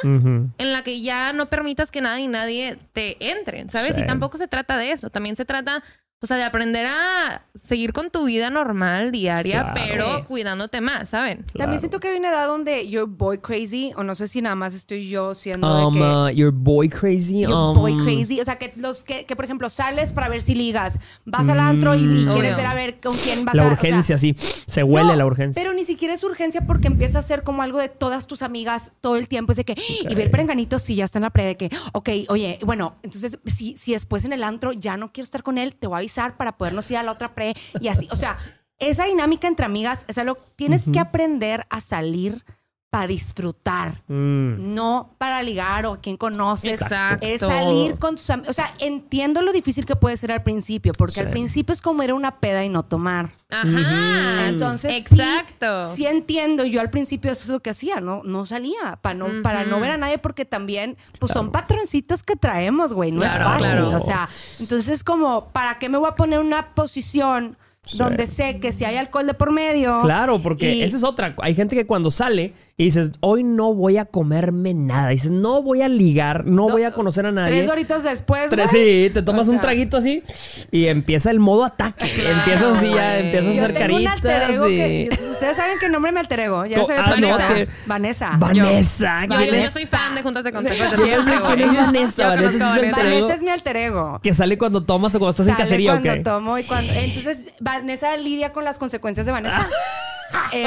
[0.59, 3.97] en la que ya no permitas que nada y nadie te entren, ¿sabes?
[3.97, 4.03] Sí.
[4.03, 5.83] Y tampoco se trata de eso, también se trata,
[6.23, 9.81] o sea, de aprender a seguir con tu vida normal, diaria, Claro.
[9.87, 10.23] pero Sí.
[10.29, 11.39] cuidándote más, ¿saben?
[11.39, 11.59] Claro.
[11.59, 14.55] También siento que hay una edad donde you're boy crazy, o no sé si nada
[14.55, 16.07] más estoy yo siendo Um, de que.
[16.07, 17.41] uh, your boy crazy.
[17.41, 18.41] you're um, boy crazy.
[18.41, 21.61] O sea, que los que, que, por ejemplo, sales para ver si ligas, vas al
[21.61, 22.31] antro y, y Mm.
[22.33, 23.67] quieres ver a ver con quién vas La a.
[23.67, 24.37] o sea, urgencia, sí.
[24.69, 25.61] Se huele no, la urgencia.
[25.61, 28.93] Pero ni siquiera es urgencia porque empieza a ser como algo de todas tus amigas
[29.01, 29.53] todo el tiempo.
[29.53, 29.75] Es de que,
[30.09, 33.39] y ver perenganito, sí, ya está en la pre de que, ok, oye, bueno, entonces
[33.47, 35.99] si, si después en el antro ya no quiero estar con él, te voy a
[35.99, 38.09] avisar para podernos ir a la otra pre y así.
[38.11, 38.38] O sea,
[38.79, 42.44] esa dinámica entre amigas, es algo, tienes que aprender a salir
[42.93, 44.03] para disfrutar.
[44.07, 46.79] Mm, No para ligar o a quien conoces.
[46.83, 47.27] Exacto.
[47.27, 48.51] Es salir con tus amigos.
[48.51, 51.21] O sea, entiendo lo difícil que puede ser al principio, porque Sí.
[51.21, 53.31] al principio es como era una peda y no tomar.
[53.49, 54.49] Ajá.
[54.49, 55.87] Entonces, Exacto.
[55.87, 56.67] Sí, sí entiendo.
[56.67, 58.21] Yo al principio eso es lo que hacía, ¿no?
[58.25, 62.37] No salía para no, para no ver a nadie porque también, pues son patroncitos que
[62.37, 63.11] traemos, güey.
[63.11, 63.79] No Claro, es fácil.
[63.81, 63.97] claro.
[63.97, 64.29] O sea,
[64.61, 67.57] entonces como, ¿para qué me voy a poner una posición
[67.99, 70.01] donde sé que si hay alcohol de por medio?
[70.03, 71.35] Claro, porque y- esa es otra.
[71.42, 75.09] Hay gente que cuando sale y dices, hoy no voy a comerme nada.
[75.09, 77.51] Dices, no voy a ligar, no voy a conocer a nadie.
[77.57, 80.23] Tres horitas después, Tres- sí, te tomas O un traguito así
[80.71, 82.07] y empieza el modo ataque.
[82.09, 84.77] Claro, empiezas así, ya empiezas a hacer caritas y...
[84.77, 86.64] que- ustedes saben qué nombre me alterego.
[86.64, 87.49] Ya Co- se ve ah, no, Vanessa.
[87.49, 88.37] es que- Vanessa.
[88.38, 89.23] Vanessa.
[89.29, 89.71] Yo, ¿quién yo es?
[89.71, 90.79] soy fan de juntas de consejos.
[90.79, 91.55] ¿Quién así es- es, güey.
[91.57, 92.23] quién es Vanessa?
[92.23, 93.03] Yo Vanessa es Vanessa.
[93.03, 94.21] Vanessa mi alter ego.
[94.23, 96.23] Que sale cuando tomas o cuando estás en Sale cacería, cuando ¿ok?
[96.23, 96.92] tomo y cuando...
[96.92, 99.67] Entonces, Vanessa lidia con las consecuencias de Vanessa.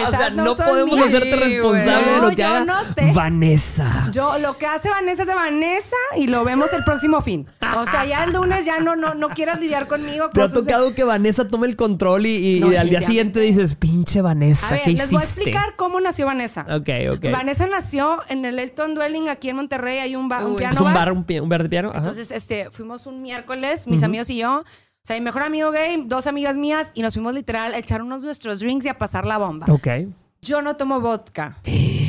[0.07, 1.07] o sea, no, podemos mías.
[1.07, 3.11] hacerte responsable de lo que yo haga no sé.
[3.13, 4.09] Vanessa.
[4.11, 7.47] Yo, lo que hace Vanessa es de Vanessa y lo vemos el próximo fin.
[7.75, 10.29] O sea, ya el lunes ya no, no, no quieras lidiar conmigo.
[10.29, 14.21] ¿Te ha de- tocado que Vanessa tome el control y, al día siguiente dices, pinche
[14.21, 15.15] Vanessa, A ver, ¿qué les hiciste?
[15.15, 16.61] voy a explicar cómo nació Vanessa.
[16.69, 17.31] Ok, ok.
[17.31, 19.97] Vanessa nació en el Elton Dwelling aquí en Monterrey.
[19.99, 20.93] Hay un, ba- un piano es un bar.
[20.95, 21.89] bar, un, pi- un bar de piano.
[21.89, 21.97] Ajá.
[21.99, 24.63] Entonces, este, fuimos un miércoles, mis amigos y yo.
[25.05, 28.01] O sea, mi mejor amigo gay, dos amigas mías, y nos fuimos literal a echar
[28.01, 29.67] unos nuestros drinks y a pasar la bomba.
[29.69, 29.87] ok.
[30.41, 31.59] Yo no tomo vodka.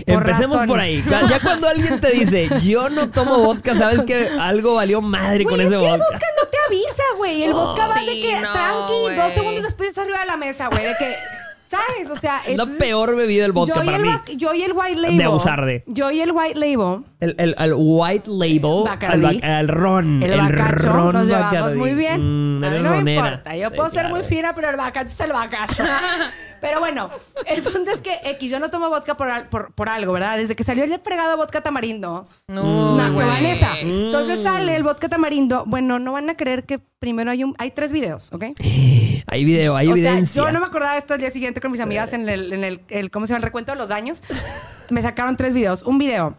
[0.06, 0.82] Empecemos por razones.
[0.82, 1.04] ahí.
[1.28, 5.54] Ya, cuando alguien te dice, yo no tomo vodka, sabes que algo valió madre con
[5.56, 6.10] Güey, ese es que el vodka.
[6.12, 7.42] vodka no te avisa, güey.
[7.42, 9.16] El vodka va de Sí, que no, tranqui, güey.
[9.16, 10.84] dos segundos después está arriba de la mesa, güey.
[10.84, 11.14] De que,
[11.68, 12.10] ¿sabes?
[12.10, 14.36] O sea, Es la peor bebida del vodka yo y para el mí.
[14.36, 15.22] Yo y el white label.
[15.22, 15.84] abusar de.
[15.86, 17.04] Yo y el white label.
[17.18, 19.14] El, el- el white label, Bacardí.
[19.36, 21.76] el, ba- el ron, El, el, bacacho ron nos llevamos Bacardí.
[21.78, 22.58] muy bien.
[22.58, 23.56] Mm, a mí no me importa.
[23.56, 25.82] Yo Sí, puedo ser muy fina, pero el bacacho es el bacacho.
[26.60, 27.08] pero bueno,
[27.46, 30.36] el punto es que X, yo no tomo vodka por, al- por, por algo, ¿verdad?
[30.36, 33.26] Desde que salió el fregado vodka tamarindo, No, nació.
[33.26, 33.74] Vanessa.
[33.82, 33.88] Mm.
[33.88, 35.64] Entonces sale el vodka tamarindo.
[35.66, 38.44] Bueno, no van a creer que primero hay un, hay tres videos, ¿ok?
[39.28, 41.72] Hay video, hay o sea, yo no me acordaba de esto el día siguiente con
[41.72, 43.38] mis amigas en el, en el, el- ¿cómo se llama?
[43.38, 44.22] El recuento de los años.
[44.88, 45.82] Me sacaron tres videos.
[45.82, 46.36] Un video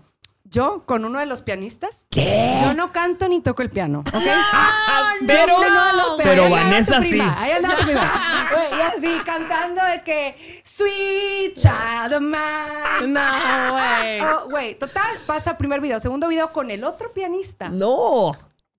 [0.50, 2.06] yo con uno de los pianistas.
[2.10, 2.60] ¿Qué?
[2.64, 4.14] Yo no canto ni toco el piano, ¿ok?
[5.28, 7.20] pero, no pero Vanessa sí.
[7.20, 8.24] Ahí andaba tu prima.
[8.78, 13.08] Y así cantando de que Sweet Child of Mine.
[13.08, 14.22] No, güey.
[14.22, 16.00] Oh, Güey, total, pasa primer video.
[16.00, 17.70] Segundo video con el otro pianista.
[17.70, 18.32] No.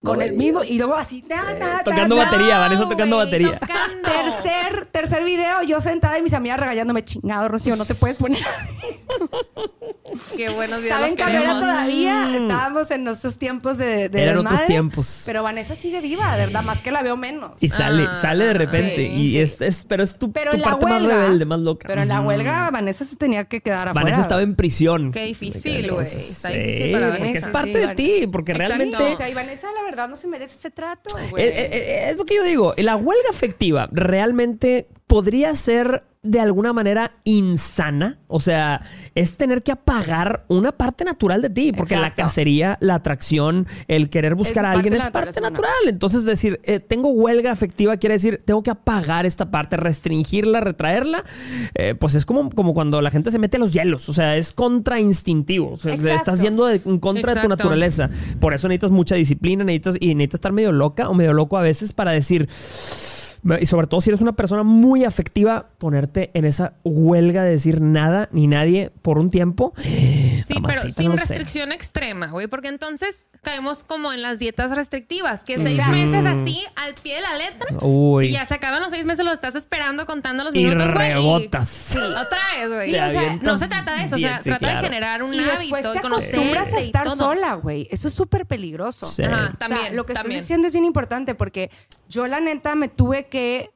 [0.02, 0.62] Con No el mismo.
[0.62, 1.22] Y luego así.
[1.22, 3.58] ta, ta, ta, tocando batería, Vanessa tocando batería.
[3.58, 4.08] tocando.
[4.08, 8.40] Tercer, tercer video, yo sentada y mis amigas regañándome, chingado, Rocío, no te puedes poner
[8.60, 8.76] así.
[10.36, 11.60] Qué buenos videos ¿Saben los que no era queremos.
[11.60, 12.36] todavía?
[12.36, 14.22] Estábamos en esos tiempos de, de Mm.
[14.22, 15.22] Eran otros tiempos.
[15.26, 17.60] Pero Vanessa sigue viva, de verdad, más que la veo menos.
[17.62, 18.96] Y sale, Ah, sale de repente.
[18.96, 19.40] sí, y sí.
[19.40, 21.16] Es, es- pero es tu, Pero tu parte más huelga.
[21.24, 21.88] rebelde, más loca.
[21.88, 22.28] Pero en la Ujú.
[22.28, 23.94] huelga, Vanessa se tenía que quedar afuera.
[24.04, 25.10] Vanessa estaba en prisión.
[25.12, 26.06] Qué difícil, güey.
[26.06, 27.38] Está Sí, difícil para Vanessa.
[27.38, 28.74] es parte Sí, de ti, porque Exacto.
[28.76, 31.44] realmente O sea, y Vanessa, la verdad, no se merece ese trato, güey.
[31.44, 32.74] Eh, eh, eh, es lo que yo digo.
[32.76, 38.18] La huelga afectiva realmente podría ser de alguna manera insana.
[38.26, 38.82] O sea,
[39.14, 41.72] es tener que apagar una parte natural de ti.
[41.72, 45.72] Porque la cacería, la atracción, el querer buscar a alguien es parte natural.
[45.86, 51.24] Entonces, decir, eh, tengo huelga afectiva quiere decir, tengo que apagar esta parte, restringirla, retraerla.
[51.74, 54.08] Eh, pues es como, como cuando la gente se mete a los hielos.
[54.08, 55.72] O sea, es contrainstintivo.
[55.72, 58.10] O sea, estás yendo de- en contra de tu naturaleza.
[58.40, 61.62] Por eso necesitas mucha disciplina, necesitas, y necesitas estar medio loca o medio loco a
[61.62, 62.48] veces para decir.
[63.60, 67.80] Y sobre todo si eres una persona muy afectiva, ponerte en esa huelga de decir
[67.80, 69.72] nada ni nadie por un tiempo.
[70.40, 71.18] Sí, pero sin no sé.
[71.18, 76.62] restricción extrema, güey, porque entonces caemos como en las dietas restrictivas, que seis meses así
[76.76, 78.28] al pie de la letra Uy.
[78.28, 81.08] y ya se acaban los seis meses, lo estás esperando contando los Y minutos, güey.
[81.08, 81.68] rebotas.
[81.68, 82.90] Sí, otra vez, güey.
[82.92, 84.80] Sí, o sea, no se trata de eso, o sea, sí, trata claro.
[84.80, 87.88] de generar un y hábito te y conocer acostumbras a estar sola, güey.
[87.90, 89.08] Eso es súper peligroso.
[89.08, 89.24] Sí.
[89.24, 90.36] Ajá, O sea, también, lo que también.
[90.36, 91.68] estás diciendo es bien importante porque
[92.08, 93.70] yo, la neta, me tuve que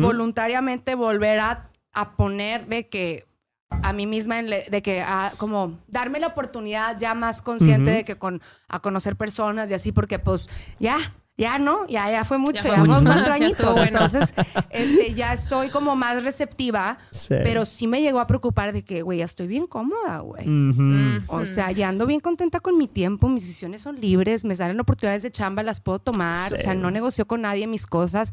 [0.00, 3.26] voluntariamente volver a, a poner de que
[3.70, 7.90] a mí misma, en le- de que a- como darme la oportunidad ya más consciente
[7.90, 10.48] de que con, a conocer personas y así, porque pues
[10.78, 10.96] ya,
[11.38, 12.92] ya no, ya, ya fue mucho, fue ya, mucho.
[12.92, 13.72] fueron cuatro Ya añitos.
[13.74, 13.82] bueno.
[14.06, 14.32] Entonces,
[14.70, 17.34] este, ya estoy como más receptiva, Sí.
[17.42, 20.46] pero sí me llegó a preocupar de que, güey, ya estoy bien cómoda, güey.
[20.46, 21.18] Mm.
[21.28, 24.80] O sea, ya ando bien contenta con mi tiempo, mis decisiones son libres, me salen
[24.80, 28.32] oportunidades de chamba, las puedo tomar, o sea, no negocio con nadie mis cosas,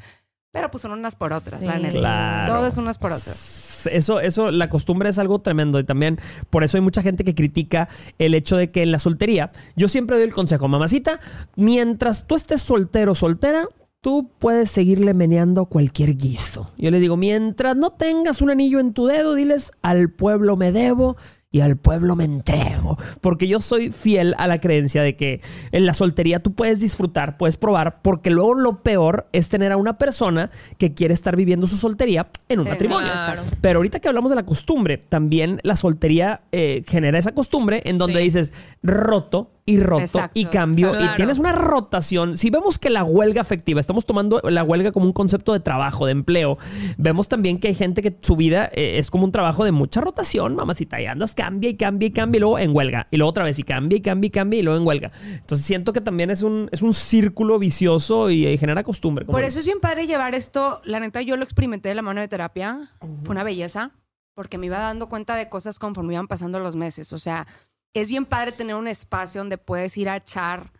[0.51, 1.81] pero pues son unas por otras, la Sí.
[1.81, 1.97] neta.
[1.99, 2.53] Claro.
[2.53, 3.72] Todo es unas por otras.
[3.85, 6.19] Eso, eso, la costumbre es algo tremendo y también
[6.49, 9.87] por eso hay mucha gente que critica el hecho de que en la soltería, yo
[9.87, 11.19] siempre doy el consejo, mamacita,
[11.55, 13.67] mientras tú estés soltero soltera,
[14.01, 16.71] tú puedes seguirle meneando cualquier guiso.
[16.77, 20.71] Yo le digo, mientras no tengas un anillo en tu dedo, diles, al pueblo me
[20.73, 21.15] debo
[21.53, 22.97] y al pueblo me entrego.
[23.21, 25.39] Porque yo soy fiel a la creencia de que
[25.71, 29.77] en la soltería tú puedes disfrutar, puedes probar, porque luego lo peor es tener a
[29.77, 33.07] una persona que quiere estar viviendo su soltería en un Eh, matrimonio.
[33.13, 33.43] claro.
[33.61, 37.97] Pero ahorita que hablamos de la costumbre, también la soltería eh, genera esa costumbre en
[37.99, 38.23] donde Sí.
[38.25, 41.13] dices roto y roto Exacto, y cambio exacto.
[41.13, 42.37] y tienes una rotación.
[42.37, 46.05] Si vemos que la huelga afectiva, estamos tomando la huelga como un concepto de trabajo,
[46.05, 46.57] de empleo,
[46.97, 50.01] vemos también que hay gente que su vida eh, es como un trabajo de mucha
[50.01, 53.29] rotación, mamacita, y andas, cambia y cambia y cambia y luego en huelga y luego
[53.29, 55.11] otra vez y cambia y cambia y cambia y luego en huelga.
[55.33, 59.25] Entonces siento que también es un, es un círculo vicioso y, genera costumbre.
[59.25, 60.81] Por eso es bien padre llevar esto.
[60.83, 62.91] La neta, yo lo experimenté de la mano de terapia.
[63.23, 63.91] Fue una belleza,
[64.33, 67.13] porque me iba dando cuenta de cosas conforme iban pasando los meses.
[67.13, 67.47] O sea,
[67.93, 70.71] es bien padre tener un espacio donde puedes ir a echar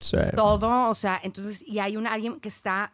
[0.00, 0.16] Sí.
[0.36, 0.88] todo.
[0.88, 2.92] O sea, entonces, y hay un, alguien que está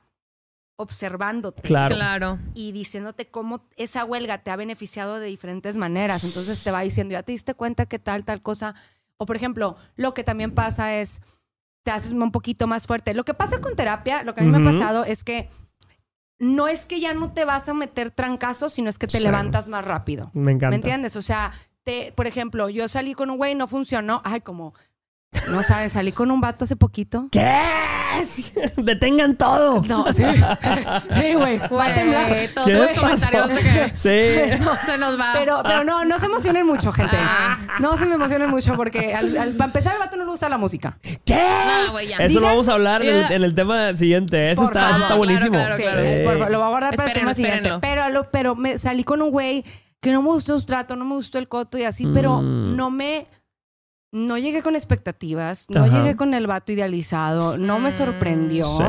[0.76, 1.62] observándote.
[1.62, 1.94] Claro.
[1.94, 2.38] Claro.
[2.54, 6.24] y diciéndote cómo esa huelga te ha beneficiado de diferentes maneras.
[6.24, 8.74] Entonces te va diciendo, ya te diste cuenta que tal, tal cosa.
[9.16, 11.20] O por ejemplo, lo que también pasa es,
[11.84, 13.14] te haces un poquito más fuerte.
[13.14, 15.48] Lo que pasa con terapia, lo que a mí me ha pasado es que
[16.40, 19.24] no es que ya no te vas a meter trancazos, sino es que te Sí.
[19.24, 20.30] levantas más rápido.
[20.34, 20.70] Me encanta.
[20.70, 21.14] ¿Me entiendes?
[21.14, 21.52] O sea,
[21.85, 24.20] te, por ejemplo, yo salí con un güey, no funcionó.
[24.25, 24.75] Ay, como,
[25.49, 27.29] no sabes, salí con un vato hace poquito.
[27.31, 27.61] ¿Qué?
[28.77, 29.83] Detengan todo.
[29.88, 30.23] No, sí.
[31.11, 31.59] Sí, güey.
[31.59, 34.64] Todos ¿Qué los comentarios que Sí.
[34.87, 35.33] se nos va.
[35.35, 37.16] Pero, pero no, no se emocionen mucho, gente.
[37.18, 37.59] Ah.
[37.81, 40.49] No se me emocionen mucho porque al, al- para empezar el vato no le gusta
[40.49, 40.97] la música.
[41.25, 41.44] ¿Qué?
[41.87, 42.16] No, güey, ya.
[42.18, 43.35] Eso lo vamos a hablar en el, Ya.
[43.35, 44.53] en el tema siguiente.
[44.53, 45.53] Eso está, favor, eso está claro, buenísimo.
[45.53, 46.25] claro, Sí, claro.
[46.25, 47.68] por favor, lo voy a guardar para el tema siguiente.
[47.68, 48.20] espérenlo.
[48.20, 49.64] Pero, pero me salí con un güey
[50.05, 52.77] que no me gustó su trato, no me gustó el coto y así, pero Mm.
[52.77, 53.27] no me...
[54.12, 55.97] No llegué con expectativas, no Ajá.
[55.99, 58.64] llegué con el vato idealizado, no me sorprendió.
[58.64, 58.85] Sí.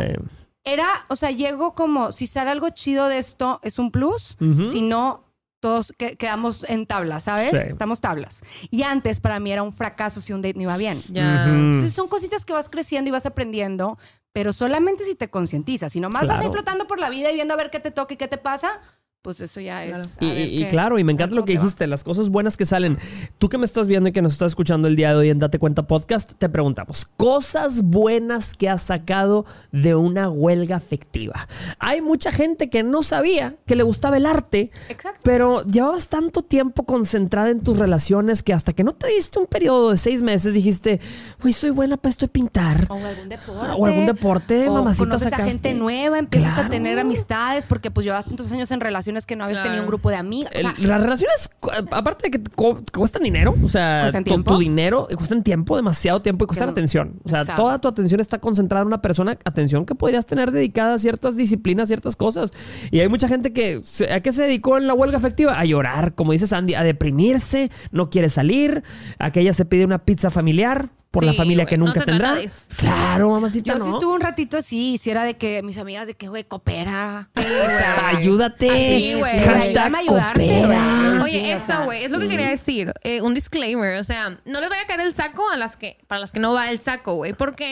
[0.64, 4.66] Era, o sea, llego como, si sale algo chido de esto, es un plus, Ujú.
[4.66, 5.24] si no,
[5.62, 7.50] todos que- quedamos en tablas, ¿sabes?
[7.52, 7.58] Sí.
[7.70, 8.44] Estamos tablas.
[8.70, 11.02] Y antes para mí era un fracaso si un date no iba bien.
[11.10, 11.46] Ya.
[11.48, 11.56] Ujú.
[11.56, 13.98] Entonces son cositas que vas creciendo y vas aprendiendo,
[14.32, 15.92] pero solamente si te concientizas.
[15.92, 16.52] Si nomás vas ahí Claro.
[16.54, 18.80] flotando por la vida y viendo a ver qué te toca y qué te pasa,
[19.26, 20.20] pues eso ya es.
[20.22, 23.00] Y, claro, y me encanta lo que dijiste, las cosas buenas que salen.
[23.40, 25.40] Tú que me estás viendo y que nos estás escuchando el día de hoy en
[25.40, 31.48] Date Cuenta Podcast, te preguntamos, cosas buenas que has sacado de una huelga afectiva.
[31.80, 35.22] Hay mucha gente que no sabía que le gustaba el arte, Exacto.
[35.24, 39.48] pero llevabas tanto tiempo concentrada en tus relaciones que hasta que no te diste un
[39.48, 41.00] periodo de seis meses dijiste,
[41.42, 42.86] güey, soy buena para esto de pintar.
[42.90, 43.72] O algún deporte.
[43.80, 46.68] O algún deporte, o mamacita, conoces a gente nueva, empiezas Claro.
[46.68, 49.70] a tener amistades porque pues llevas tantos años en relaciones que no habías Claro.
[49.72, 50.52] tenido un grupo de amigas.
[50.56, 51.50] O sea, El- las relaciones,
[51.92, 52.44] aparte de que
[52.92, 56.72] cuestan dinero, o sea, ¿Cuestan tu, dinero, eh, cuestan tiempo, demasiado tiempo y cuestan no-
[56.72, 57.20] atención.
[57.24, 57.62] O sea, Exacto.
[57.62, 61.38] toda tu atención está concentrada en una persona, atención que podrías tener dedicada a ciertas
[61.38, 62.52] disciplinas, ciertas cosas.
[62.92, 65.60] Y hay mucha gente que, ¿a qué se dedicó en la huelga afectiva?
[65.60, 68.84] A llorar, como dice Sandy, a deprimirse, no quiere salir,
[69.20, 72.36] aquella se pide una pizza familiar por la familia güey, que no nunca se tendrá.
[72.78, 73.86] Claro, mamacita, yo ¿no?
[73.86, 77.30] sí estuve un ratito así, si era de que mis amigas de que, güey, coopera.
[77.36, 78.70] o sea, Ayúdate.
[78.70, 79.40] Así, güey.
[79.40, 81.22] Hashtag ayudarte, coopera.
[81.24, 82.94] Oye, Sí, eso, güey, es lo que quería decir.
[83.04, 85.98] Eh, un disclaimer, o sea, no les vaya a caer el saco a las que,
[86.08, 87.72] para las que no va el saco, güey, porque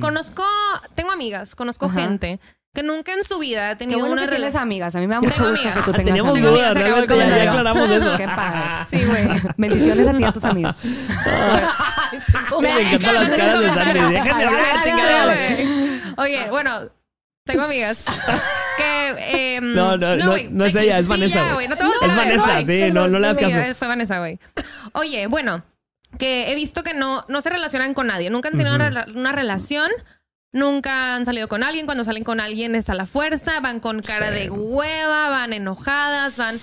[0.00, 0.44] conozco,
[0.94, 2.02] tengo amigas, conozco Ajá.
[2.02, 2.40] gente
[2.74, 4.62] que nunca en su vida ha Qué tenido bueno una que tienes relación.
[4.62, 4.94] amigas.
[4.94, 5.74] A mí me da mucho Tengo gusto amigas.
[5.74, 7.50] que tú tengas Teníamos Tengo dudas, amigas, se acabó el ya, ya comentario.
[7.50, 8.16] aclaramos eso.
[8.16, 8.86] Qué padre.
[8.86, 9.28] Sí, güey.
[9.58, 10.74] Bendiciones a ti y a tus amigos.
[12.60, 14.14] Me encantan las caras de Sandy.
[14.14, 15.36] Déjenme hablar, chingada.
[16.18, 16.80] Oye, bueno,
[17.44, 18.04] tengo amigas
[18.76, 19.56] que...
[19.56, 20.48] em, No, no, no, güey.
[20.50, 21.54] no es ella, es Sí, Vanessa, ya, güey.
[21.54, 22.66] güey, no te voy a Es Vanessa, güey.
[22.66, 23.74] sí, no, no le das Sí, caso.
[23.74, 24.38] fue Vanessa, güey.
[24.92, 25.62] Oye, bueno,
[26.18, 28.30] que he visto que no, no se relacionan con nadie.
[28.30, 29.90] Nunca han tenido una, rela- una relación.
[30.52, 31.86] Nunca han salido con alguien.
[31.86, 33.60] Cuando salen con alguien es a la fuerza.
[33.60, 34.34] Van con cara Sí.
[34.34, 36.60] de hueva, van enojadas, van...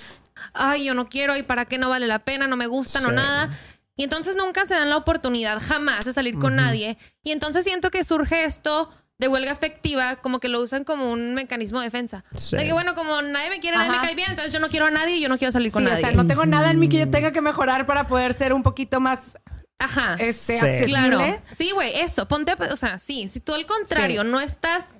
[0.54, 3.10] Ay, yo no quiero y para qué no vale la pena, no me gusta, no
[3.10, 3.14] Sí.
[3.16, 3.50] nada.
[3.96, 6.96] Y entonces nunca se dan la oportunidad jamás de salir con nadie.
[7.22, 11.34] Y entonces siento que surge esto de huelga afectiva, como que lo usan como un
[11.34, 12.24] mecanismo de defensa.
[12.38, 12.56] Sí.
[12.56, 14.06] De que, bueno, como nadie me quiere, nadie me Ajá.
[14.06, 15.88] cae bien, entonces yo no quiero a nadie y yo no quiero salir con Sí,
[15.88, 16.00] o nadie.
[16.02, 18.62] sea, no tengo nada en mí que yo tenga que mejorar para poder ser un
[18.62, 19.36] poquito más
[19.80, 20.14] Ajá.
[20.20, 20.64] este, Sí.
[20.66, 21.08] accesible.
[21.16, 21.42] Claro.
[21.56, 22.28] Sí, güey, eso.
[22.28, 24.90] Ponte, a- o sea, sí, si tú al contrario no estás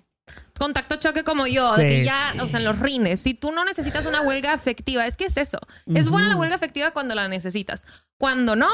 [0.59, 3.65] contacto choque como yo, de que ya, o sea, en los rines, si tú no
[3.65, 5.59] necesitas una huelga afectiva, es que es eso.
[5.95, 7.87] Es buena la huelga afectiva cuando la necesitas.
[8.19, 8.69] Cuando no,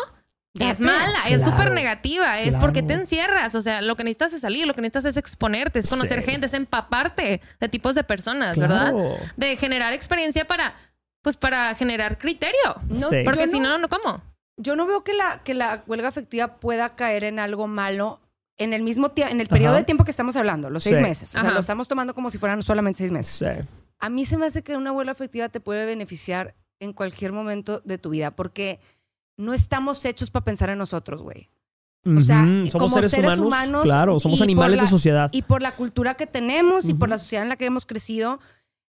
[0.55, 2.61] es mala, es súper negativa, es Claro.
[2.61, 5.79] porque te encierras, o sea, lo que necesitas es salir, lo que necesitas es exponerte,
[5.79, 6.31] es conocer Sí.
[6.31, 8.97] gente, es empaparte de tipos de personas, Claro.
[8.97, 9.17] ¿verdad?
[9.37, 10.75] De generar experiencia para,
[11.23, 12.81] pues para generar criterio.
[12.89, 13.19] No, Sí.
[13.25, 14.23] Porque si no, no, ¿cómo?
[14.57, 18.21] Yo no veo que la, que la huelga afectiva pueda caer en algo malo
[18.59, 19.81] en el mismo tiempo, en el periodo Ajá.
[19.81, 21.03] de tiempo que estamos hablando, los seis Sí.
[21.03, 21.29] meses.
[21.31, 21.51] O sea, Ajá.
[21.53, 23.35] lo estamos tomando como si fueran solamente seis meses.
[23.39, 23.67] Sí.
[23.99, 27.81] A mí se me hace que una huelga afectiva te puede beneficiar en cualquier momento
[27.85, 28.81] de tu vida, porque
[29.37, 31.49] no estamos hechos para pensar en nosotros, güey.
[32.07, 35.29] O sea, somos como seres, seres humanos, humanos Claro, somos animales de sociedad.
[35.33, 38.39] Y por la cultura que tenemos y por la sociedad en la que hemos crecido,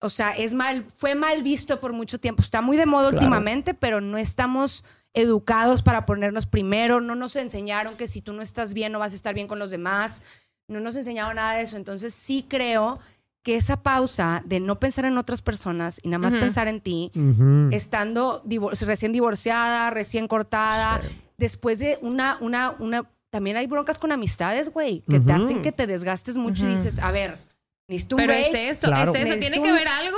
[0.02, 2.42] o sea, es mal, fue mal visto por mucho tiempo.
[2.42, 3.18] Está muy de moda Claro.
[3.18, 4.84] últimamente, pero no estamos
[5.22, 7.02] educados para ponernos primero.
[7.02, 9.60] No nos enseñaron que si tú no estás bien, no vas a estar bien con
[9.60, 10.24] los demás.
[10.68, 11.78] No nos enseñaron nada de eso.
[11.78, 13.00] Entonces sí creo
[13.44, 17.12] que esa pausa de no pensar en otras personas y nada más pensar en ti,
[17.72, 21.08] estando divor- recién divorciada, recién cortada, Sí.
[21.38, 25.44] después de una, una, una, también hay broncas con amistades, güey, que te Ujú.
[25.44, 27.38] hacen que te desgastes mucho y dices, a ver,
[27.88, 28.48] necesito un Pero break.
[28.54, 29.14] es eso, Claro.
[29.14, 29.40] es eso.
[29.40, 30.18] Tiene que haber algo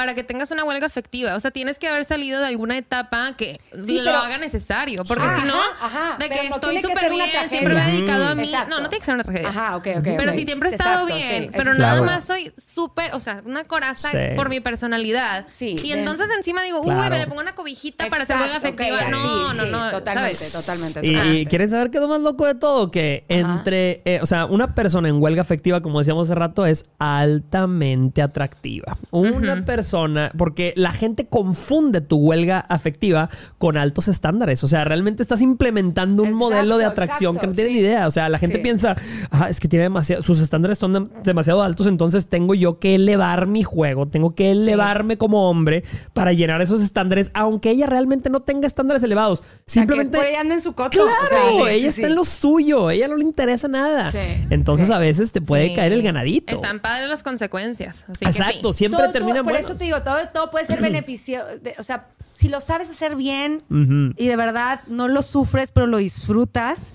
[0.00, 1.36] para que tengas una huelga afectiva.
[1.36, 5.04] O sea, tienes que haber salido de alguna etapa que Sí, lo pero- haga necesario.
[5.04, 7.48] Porque Ajá, si no, ajá, de que no estoy súper ser bien, tragedia.
[7.50, 8.44] siempre me he dedicado a mí.
[8.48, 8.70] Exacto.
[8.70, 9.48] No, no tiene que ser una tragedia.
[9.50, 10.02] Ajá, ok, ok.
[10.16, 10.38] Pero ok.
[10.38, 12.04] si siempre he estado Exacto, bien, sí, pero nada Claro.
[12.06, 14.16] más soy súper, o sea, una coraza Sí.
[14.36, 15.44] por mi personalidad.
[15.48, 17.10] Sí, Y entonces encima digo, uy, Claro.
[17.10, 19.90] me le pongo una cobijita para hacer huelga ok, no, sí, no, no.
[19.90, 20.52] Totalmente, ¿sabes?
[20.52, 21.00] totalmente.
[21.04, 23.38] Y, quieren saber qué es lo más loco de todo, que Ajá.
[23.38, 28.22] entre, eh, o sea, una persona en huelga afectiva, como decíamos hace rato, es altamente
[28.22, 28.96] atractiva.
[29.10, 29.64] Una Ujú.
[29.90, 34.62] Persona, porque la gente confunde tu huelga afectiva con altos estándares.
[34.62, 37.78] O sea, realmente estás implementando un Exacto, modelo de atracción que no tienes sí.
[37.78, 38.06] ni idea.
[38.06, 38.62] O sea, la gente Sí.
[38.62, 38.96] piensa,
[39.30, 42.94] ah, es que tiene demasiado, sus estándares son dem- demasiado altos, entonces tengo yo que
[42.94, 48.30] elevar mi juego, tengo que elevarme como hombre para llenar esos estándares, aunque ella realmente
[48.30, 49.40] no tenga estándares elevados.
[49.40, 50.90] O sea, que es Simplemente por ella anda en su coto.
[50.90, 54.10] Claro, O sea, sí, ella sí, está en lo suyo, ella no le interesa nada.
[54.10, 54.18] Sí,
[54.50, 54.92] Entonces sí.
[54.92, 55.74] a veces te puede Sí.
[55.74, 56.54] caer el ganadito.
[56.54, 58.06] Están padres las consecuencias.
[58.08, 58.78] Así que Exacto, sí.
[58.78, 59.58] siempre Todo- todo- termina Por bueno.
[59.70, 61.44] Eso te digo, todo, todo puede ser beneficio.
[61.58, 64.14] de- o sea, si lo sabes hacer bien Ujú.
[64.16, 66.92] y de verdad no lo sufres, pero lo disfrutas,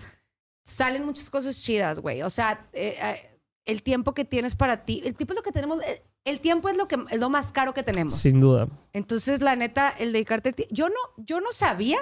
[0.66, 2.22] salen muchas cosas chidas, güey.
[2.24, 5.52] O sea, eh, eh, el tiempo que tienes para ti, el tiempo es lo que
[5.52, 5.80] tenemos.
[5.84, 8.16] eh, El tiempo es lo que es lo más caro que tenemos.
[8.16, 8.68] Sin duda.
[8.94, 10.66] Entonces, la neta, el dedicarte a ti.
[10.72, 12.00] Yo no, yo no sabía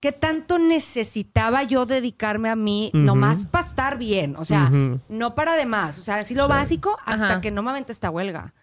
[0.00, 4.36] qué tanto necesitaba yo dedicarme a mí, nomás para estar bien.
[4.36, 4.70] O sea,
[5.08, 5.98] no para demás.
[5.98, 6.50] O sea, así lo Sí.
[6.50, 7.40] básico hasta Ajá.
[7.40, 8.54] que no me aventé esta huelga.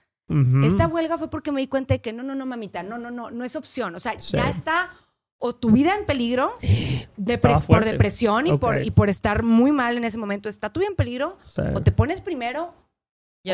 [0.64, 3.10] Esta huelga fue porque me di cuenta de que no, no, no, mamita, no, no,
[3.12, 3.96] no, no es opción.
[3.96, 4.38] O sea, Sí.
[4.38, 4.92] ya está
[5.40, 6.58] o tu vida en peligro
[7.18, 10.48] depres- por depresión y, por, y por estar muy mal en ese momento.
[10.50, 11.62] Está tu vida en peligro Sí.
[11.74, 12.74] o te pones primero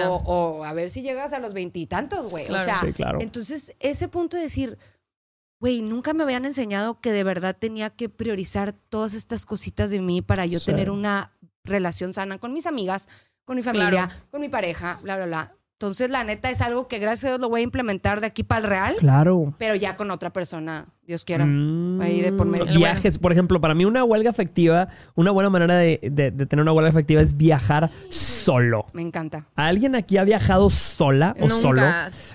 [0.08, 2.46] o, o a ver si llegas a los veintitantos, güey.
[2.48, 2.62] Claro.
[2.62, 3.20] O sea, Sí, claro.
[3.22, 4.78] entonces ese punto de decir,
[5.62, 10.02] güey, nunca me habían enseñado que de verdad tenía que priorizar todas estas cositas de
[10.02, 10.66] mí para yo Sí.
[10.66, 11.32] tener una
[11.64, 13.08] relación sana con mis amigas,
[13.46, 14.14] con mi familia, Claro.
[14.32, 15.55] con mi pareja, bla, bla, bla.
[15.78, 18.44] Entonces, la neta es algo que gracias a Dios lo voy a implementar de aquí
[18.44, 19.54] para el real, Claro.
[19.58, 21.46] pero ya con otra persona, Dios quiera.
[21.46, 22.66] Mm, ahí de por medio.
[22.66, 26.64] Viajes, por ejemplo, para mí una huelga afectiva, una buena manera de, de- de tener
[26.64, 28.86] una huelga afectiva es viajar solo.
[28.94, 29.48] Me encanta.
[29.56, 31.56] ¿Alguien aquí ha viajado sola o Nunca.
[31.56, 31.82] solo?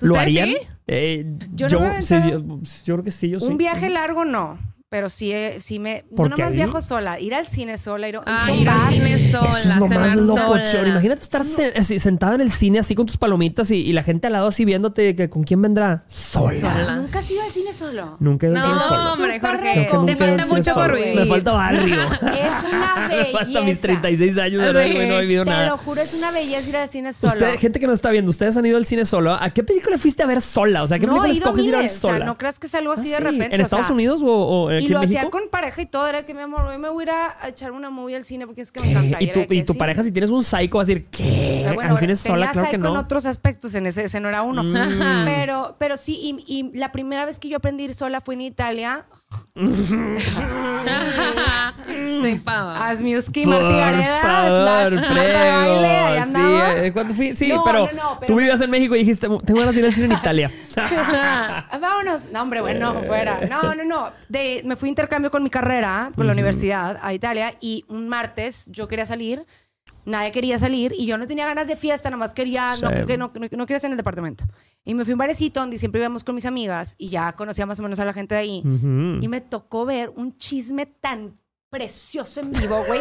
[0.01, 0.49] ¿Lo ¿Ustedes harían?
[0.49, 0.57] sí?
[0.85, 1.25] Eh,
[1.55, 2.39] Yo yo, no me sí, yo,
[2.85, 3.47] yo creo que sí, yo sí.
[3.47, 4.59] Un viaje largo no,
[4.91, 6.03] pero sí, eh, sí me...
[6.09, 8.89] No Porque nomás ahí- viajo sola, ir al cine sola, ir, Ah, a ir al
[8.93, 10.67] cine sola, Eso es lo más cenar locochón.
[10.67, 10.87] sola.
[10.89, 14.03] Imagínate estar se- así, sentada en el cine así con tus palomitas y, y la
[14.03, 16.03] gente al lado así viéndote que con quién vendrá.
[16.07, 16.59] Sola.
[16.59, 16.95] Sola.
[16.97, 18.17] ¿Nunca has ido al cine solo?
[18.19, 19.13] Nunca he ido al cine No, solo.
[19.13, 19.71] hombre, Súper Jorge.
[19.71, 20.85] Creo que nunca Te he ido al falta cine mucho solo.
[20.87, 21.15] por vivir.
[21.21, 22.03] Me falta barrio.
[22.03, 23.31] Es una Me belleza.
[23.37, 24.73] falta mis 36 años de Sí.
[24.73, 25.67] verlo y no he vivido Te nada.
[25.69, 27.31] lo juro, es una belleza ir al cine solo.
[27.31, 29.31] Usted, gente que nos está viendo, ustedes han ido al cine solo.
[29.39, 30.83] ¿A qué película fuiste a ver sola?
[30.83, 32.17] O sea, ¿qué no, película he ido escoges ir a ver miles, sola?
[32.17, 33.23] Sea, no creas que es algo así Ah, de sí.
[33.23, 33.55] repente.
[33.55, 36.07] ¿En o Estados sea, Unidos o, o aquí Y lo hacía con pareja y todo.
[36.07, 38.45] Era que, mi amor, hoy me voy a ir a, echar una movie al cine
[38.45, 39.21] porque es que me encanta.
[39.21, 39.79] Y tu, y tu sí.
[39.79, 41.61] pareja, si tienes un psycho, va a decir, ¿qué?
[41.63, 42.93] Pero bueno, al cine tenía sola, claro que no.
[42.93, 44.63] otros aspectos, en ese, ese no era uno.
[44.63, 45.25] Mm.
[45.25, 48.35] Pero, pero sí, y, y la primera vez que yo aprendí a ir sola fue
[48.35, 49.05] en Italia.
[52.23, 52.75] Sí, pava.
[53.43, 54.21] Por Martí Gareda,
[54.89, 56.23] slash Marta de baile, ahí.
[56.23, 57.35] Sí, eh, ¿cuándo fui?
[57.35, 59.79] Sí, No, pero, no, no, pero- tú vivías en México y dijiste, tengo ganas de
[59.81, 60.51] ir al cine en Italia.
[60.77, 62.29] Ah, Vámonos.
[62.31, 63.41] No, hombre, bueno, fuera.
[63.49, 64.11] No, no, no.
[64.29, 68.07] De, me fui a intercambio con mi carrera, con la universidad, a Italia, y un
[68.07, 69.45] martes yo quería salir,
[70.05, 73.31] nadie quería salir, y yo no tenía ganas de fiesta, nomás quería, no, que no,
[73.33, 74.45] no, no quería estar en el departamento.
[74.83, 77.65] Y me fui a un barecito donde siempre íbamos con mis amigas, y ya conocía
[77.65, 78.63] más o menos a la gente de ahí.
[79.21, 81.39] Y me tocó ver un chisme tan
[81.69, 82.99] precioso en vivo, güey.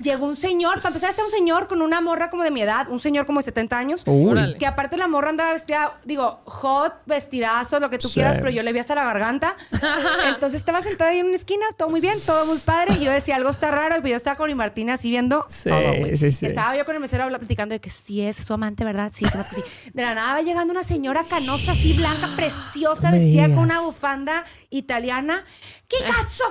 [0.00, 2.88] Llegó un señor, para empezar está un señor con una morra como de mi edad,
[2.90, 4.56] un señor como de 70 años, Uy.
[4.58, 8.14] Que aparte la morra andaba vestida, digo, hot, vestidazo, lo que tú Sí.
[8.14, 9.56] quieras, pero yo le vi hasta la garganta.
[10.28, 12.94] Entonces estaba sentada ahí en una esquina, todo muy bien, todo muy padre.
[12.94, 15.68] Y yo decía, algo está raro, y yo estaba con mi Martina así viendo Sí,
[15.68, 16.16] todo, güey.
[16.16, 16.46] sí, sí.
[16.46, 19.10] Estaba yo con el mesero habla- platicando de que sí es su amante, ¿verdad?
[19.14, 19.90] Sí, se que sí.
[19.92, 23.56] De la nada va llegando una señora canosa, así blanca, preciosa, me vestida digas.
[23.56, 25.44] con una bufanda italiana.
[25.88, 26.44] ¿Qué cazzo?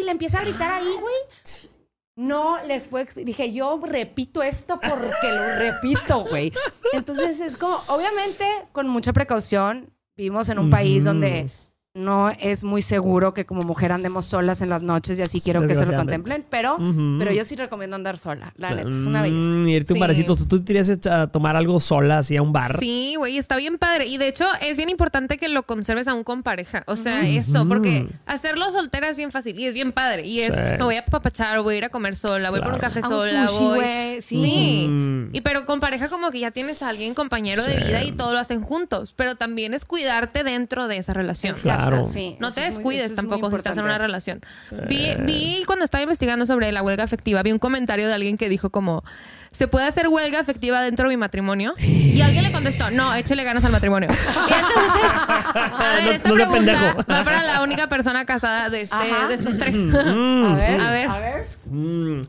[0.00, 1.70] Y le empieza a gritar ahí, güey.
[2.16, 3.04] No les fue.
[3.16, 6.52] Dije, yo repito esto porque lo repito, güey.
[6.92, 9.90] Entonces es como, obviamente, con mucha precaución.
[10.16, 11.50] Vivimos en un país donde
[11.94, 15.64] no es muy seguro que como mujer andemos solas en las noches y así quiero
[15.64, 16.76] que se lo contemplen, pero,
[17.20, 18.52] pero yo sí recomiendo andar sola.
[18.56, 19.46] La neta, es una belleza.
[19.46, 20.00] Mm, irte a un Sí.
[20.00, 20.34] barecito.
[20.36, 22.78] ¿Tú, tú te irías a tomar algo sola, así a un bar?
[22.80, 24.06] Sí, güey, está bien padre.
[24.06, 26.82] Y de hecho, es bien importante que lo conserves aún con pareja.
[26.88, 30.26] O sea, eso, porque hacerlo soltera es bien fácil y es bien padre.
[30.26, 30.60] Y es, Sí.
[30.60, 33.06] me voy a papachar, voy a ir a comer sola, voy por un café A
[33.06, 33.78] un sola, sushi, voy.
[33.78, 34.42] güey, sí.
[34.44, 34.88] Sí.
[34.88, 35.28] Mm.
[35.32, 38.32] Y pero con pareja como que ya tienes a alguien compañero de vida y todo
[38.32, 39.12] lo hacen juntos.
[39.12, 41.54] Pero también es cuidarte dentro de esa relación.
[41.54, 42.04] Exacto, Claro.
[42.06, 42.36] sí.
[42.40, 44.40] No te muy- descuides es tampoco si estás en una relación.
[44.88, 48.48] Vi, vi cuando estaba investigando sobre la huelga afectiva, vi un comentario de alguien que
[48.48, 49.02] dijo como,
[49.52, 51.74] ¿se puede hacer huelga afectiva dentro de mi matrimonio?
[51.78, 54.08] Y alguien le contestó, no, échale ganas al matrimonio.
[54.48, 56.96] Y entonces, a ver, No- esta no pregunta pendejo.
[57.10, 58.96] va para la única persona casada de, este-
[59.28, 59.76] de estos tres.
[59.76, 60.44] Mm.
[60.44, 61.08] A ver, A ver.
[61.08, 61.46] a ver.
[61.70, 62.22] Mm.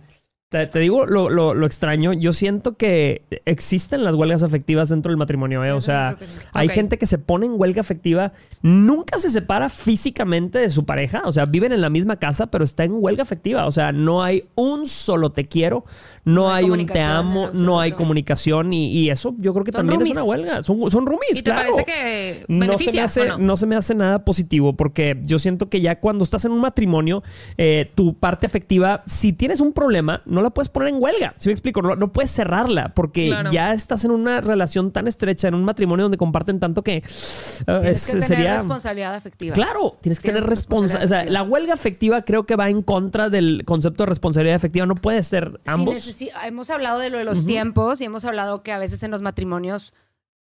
[0.56, 2.14] Te, te digo lo, lo- lo extraño.
[2.14, 5.64] Yo siento que existen las huelgas afectivas dentro del matrimonio.
[5.66, 5.72] ¿eh?
[5.74, 6.26] O sea, sí.
[6.54, 8.32] hay gente que se pone en huelga afectiva,
[8.62, 11.24] nunca se separa físicamente de su pareja.
[11.26, 13.66] O sea, viven en la misma casa, pero está en huelga afectiva.
[13.66, 15.86] O sea, no hay un solo te quiero,
[16.24, 18.72] no, No hay hay, un te amo, no hay comunicación.
[18.74, 20.18] Y, y eso yo creo que también roomies.
[20.18, 20.62] es una huelga.
[20.62, 21.70] Son, son roomies, ¿Y te claro.
[21.72, 25.70] parece que No se, me hace, no se me hace nada positivo porque yo siento
[25.70, 27.24] que ya cuando estás en un matrimonio,
[27.58, 31.36] eh, tu parte afectiva, si tienes un problema, no la puedes poner en huelga.
[31.38, 31.82] ¿Sí me explico?
[31.82, 33.52] No, no puedes cerrarla porque Claro.
[33.52, 37.04] ya estás en una relación tan estrecha, en un matrimonio donde comparten tanto que eh,
[37.66, 38.54] Tienes es- que tener sería...
[38.56, 39.54] responsabilidad afectiva.
[39.54, 41.06] Claro, tienes que Tienes tener responsabilidad.
[41.06, 44.86] O sea, la huelga afectiva creo que va en contra del concepto de responsabilidad afectiva.
[44.86, 45.96] No puede ser ambos.
[45.96, 49.12] necesi- hemos hablado de lo de los tiempos y hemos hablado que a veces en
[49.12, 49.94] los matrimonios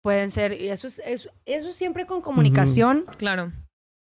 [0.04, 3.52] pueden ser, y eso, es, eso, eso siempre con comunicación, Claro.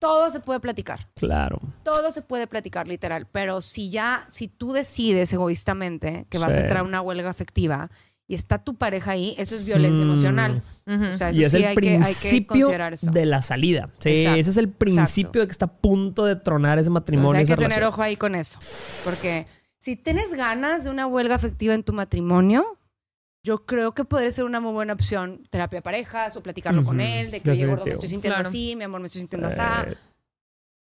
[0.04, 1.08] Todo se puede platicar.
[1.16, 1.60] Claro.
[1.84, 3.26] Todo se puede platicar, literal.
[3.32, 6.58] Pero si ya, si tú decides egoístamente que vas Sí.
[6.60, 7.89] a entrar a una huelga afectiva
[8.28, 10.10] y está tu pareja ahí, eso es violencia Mm.
[10.10, 10.64] emocional.
[10.88, 11.06] Ujú.
[11.06, 13.12] O sea, eso Y es sí el hay que, hay que principio considerar eso.
[13.12, 13.89] de la salida.
[13.99, 15.39] Sí, Exacto, ese es el principio exacto.
[15.39, 17.39] de que está a punto de tronar ese matrimonio.
[17.39, 18.60] Entonces hay que tener ojo ahí con eso.
[19.06, 19.45] Porque
[19.78, 22.66] si tienes ganas de una huelga afectiva en tu matrimonio,
[23.44, 27.02] yo creo que podría ser una muy buena opción terapia de parejas o platicarlo con
[27.02, 28.48] él, de que oye, gordo, me estoy sintiendo Claro.
[28.48, 29.60] así, mi amor, me estoy sintiendo así.
[29.60, 29.96] Eh,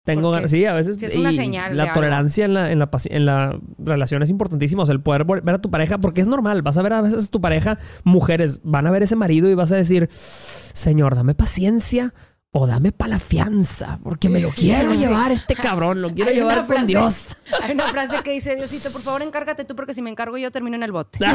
[0.04, 2.78] Tengo ganas, sí, a veces sí es una y señal la tolerancia en la, en,
[2.78, 4.82] la, en la relación es importantísima.
[4.84, 6.62] O sea, el poder ver a tu pareja, porque es normal.
[6.62, 9.54] Vas a ver a veces a tu pareja, mujeres, van a ver ese marido y
[9.54, 12.14] vas a decir, Señor, dame paciencia
[12.54, 16.10] o dame pa' la fianza, porque me lo sí, quiero sí, llevar este cabrón, lo
[16.10, 17.28] quiero Hay llevar con frase- Dios.
[17.62, 20.50] Hay una frase que dice, Diosito, por favor, encárgate tú, porque si me encargo yo
[20.50, 21.18] termino en el bote.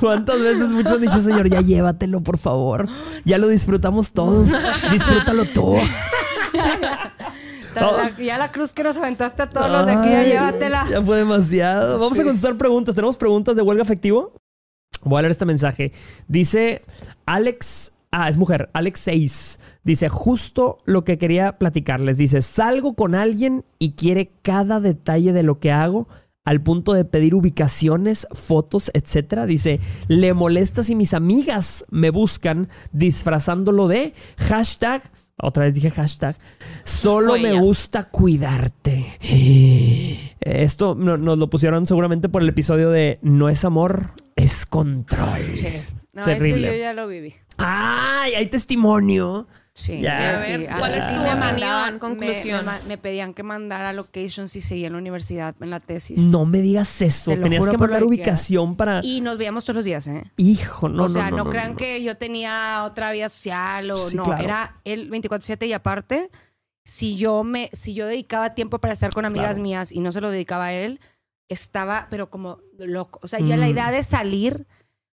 [0.00, 2.88] ¿Cuántas veces muchos han dicho, Señor, ya llévatelo, por favor?
[3.24, 4.50] Ya lo disfrutamos todos.
[4.90, 5.76] Disfrútalo tú.
[6.52, 10.86] La- ya la cruz que nos aventaste a todos los de aquí, ya llévatela.
[10.90, 11.98] Ya fue demasiado.
[12.00, 12.94] Vamos a contestar preguntas.
[12.96, 14.32] ¿Tenemos preguntas de huelga afectivo?
[15.02, 15.92] Voy a leer este mensaje.
[16.26, 16.82] Dice
[17.26, 17.92] Alex.
[18.12, 18.70] Ah, es mujer.
[18.72, 19.60] Alex 6.
[19.84, 22.16] Dice justo lo que quería platicarles.
[22.18, 26.08] Dice: Salgo con alguien y quiere cada detalle de lo que hago
[26.44, 29.46] al punto de pedir ubicaciones, fotos, etcétera.
[29.46, 35.02] Dice: Le molesta si mis amigas me buscan disfrazándolo de hashtag.
[35.42, 36.36] Otra vez dije hashtag.
[36.84, 39.06] Solo me gusta cuidarte.
[40.40, 45.38] Esto no- nos lo pusieron seguramente por el episodio de No es amor, es control.
[45.54, 45.66] Sí.
[46.12, 46.66] No, Terrible.
[46.68, 47.34] eso yo ya lo viví.
[47.56, 48.34] ¡Ay!
[48.34, 49.46] Hay testimonio.
[49.72, 50.34] Sí, Ya.
[50.34, 52.58] A sí, ver, a ¿cuál es sí tu me opinión, conclusión?
[52.66, 55.78] Me, me ma- me pedían que mandara locations si seguía en la universidad, en la
[55.78, 56.18] tesis.
[56.18, 57.30] No me digas eso.
[57.36, 59.00] Tenías que mandar que ubicación para.
[59.04, 60.24] Y nos veíamos todos los días, ¿eh?
[60.36, 61.76] Hijo, no, o sea, no, no, no, crean no.
[61.76, 64.42] que yo tenía otra vida social o Sí, no, claro.
[64.42, 66.30] era el 24/7 y aparte,
[66.84, 69.62] si yo me si yo dedicaba tiempo para estar con amigas Claro.
[69.62, 70.98] mías y no se lo dedicaba a él,
[71.48, 73.20] estaba pero como loco.
[73.22, 73.70] O sea, ya la Mm.
[73.70, 74.66] idea de salir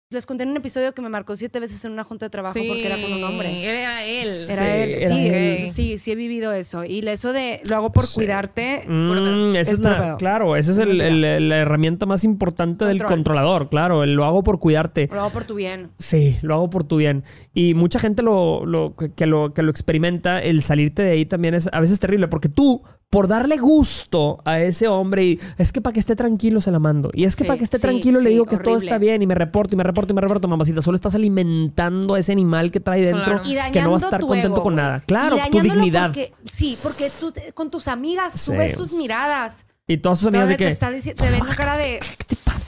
[0.09, 2.53] les conté en un episodio que me marcó siete veces en una junta de trabajo
[2.65, 3.49] porque era con un hombre.
[3.65, 4.29] Era él.
[4.49, 5.57] Era Sí, él, era sí, él.
[5.57, 6.85] sí, sí, sí he vivido eso.
[6.85, 8.15] Y eso de lo hago por Sí.
[8.15, 8.83] cuidarte.
[8.87, 10.15] Mm, esa Es es pedo.
[10.17, 13.17] claro, esa es el- el- la herramienta más importante del Control.
[13.17, 15.09] controlador, claro, el lo hago por cuidarte.
[15.11, 15.89] Lo hago por tu bien.
[15.99, 17.25] Sí, lo hago por tu bien.
[17.53, 21.25] Y mucha gente lo, lo- que, que lo, que lo experimenta, el salirte de ahí
[21.25, 25.71] también es a veces terrible, porque tú, por darle gusto a ese hombre, y es
[25.71, 27.09] que para que esté tranquilo se la mando.
[27.13, 29.21] Y es que Sí, para que esté sí, tranquilo le digo que todo está bien
[29.21, 30.81] y me reporto y me reporto y me reporto, mamacita.
[30.81, 33.71] Solo estás alimentando a ese animal que trae dentro Claro.
[33.71, 35.03] Que no va a estar contento ego, con nada.
[35.07, 36.07] Claro, tu dignidad.
[36.07, 38.39] porque- sí, porque tú te- con tus amigas Sí.
[38.51, 39.65] subes sus miradas.
[39.87, 41.13] Y todas sus amigas de te, que.
[41.15, 42.66] te ven con cara de, ¿Qué te pasa?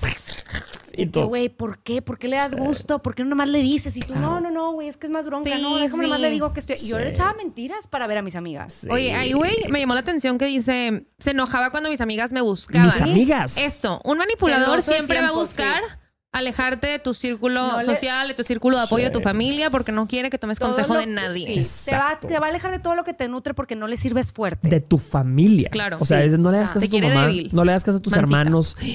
[1.00, 1.28] De Y que, tú.
[1.28, 2.02] güey, ¿por qué?
[2.02, 3.02] ¿Por qué le das gusto?
[3.02, 3.96] ¿Por qué no nomás le dices?
[3.98, 5.50] Y tú, no, no, no, güey, es que es más bronca.
[5.50, 6.22] Sí, no, déjame nomás sí.
[6.24, 6.76] le digo que estoy...
[6.82, 8.74] Y yo le echaba mentiras para ver a mis amigas.
[8.74, 8.88] Sí.
[8.90, 12.42] Oye, ahí, güey, me llamó la atención que dice, se enojaba cuando mis amigas me
[12.42, 12.88] buscaban.
[12.88, 13.58] Mis amigas.
[13.58, 15.82] Esto, un manipulador Celoso siempre va a buscar
[16.32, 19.70] alejarte de tu círculo No le- social, de tu círculo de apoyo de tu familia,
[19.70, 21.64] porque no quiere que tomes Todo consejo lo- de nadie.
[21.64, 23.88] Sí, te va, te va a alejar de todo lo que te nutre porque no
[23.88, 24.70] le sirves fuerte.
[24.70, 25.70] De tu familia.
[25.70, 25.98] Claro.
[26.00, 27.26] O sea, Sí, no le o hagas sea, caso a tu mamá.
[27.28, 27.50] débil.
[27.54, 28.78] No le hagas caso a tus hermanos.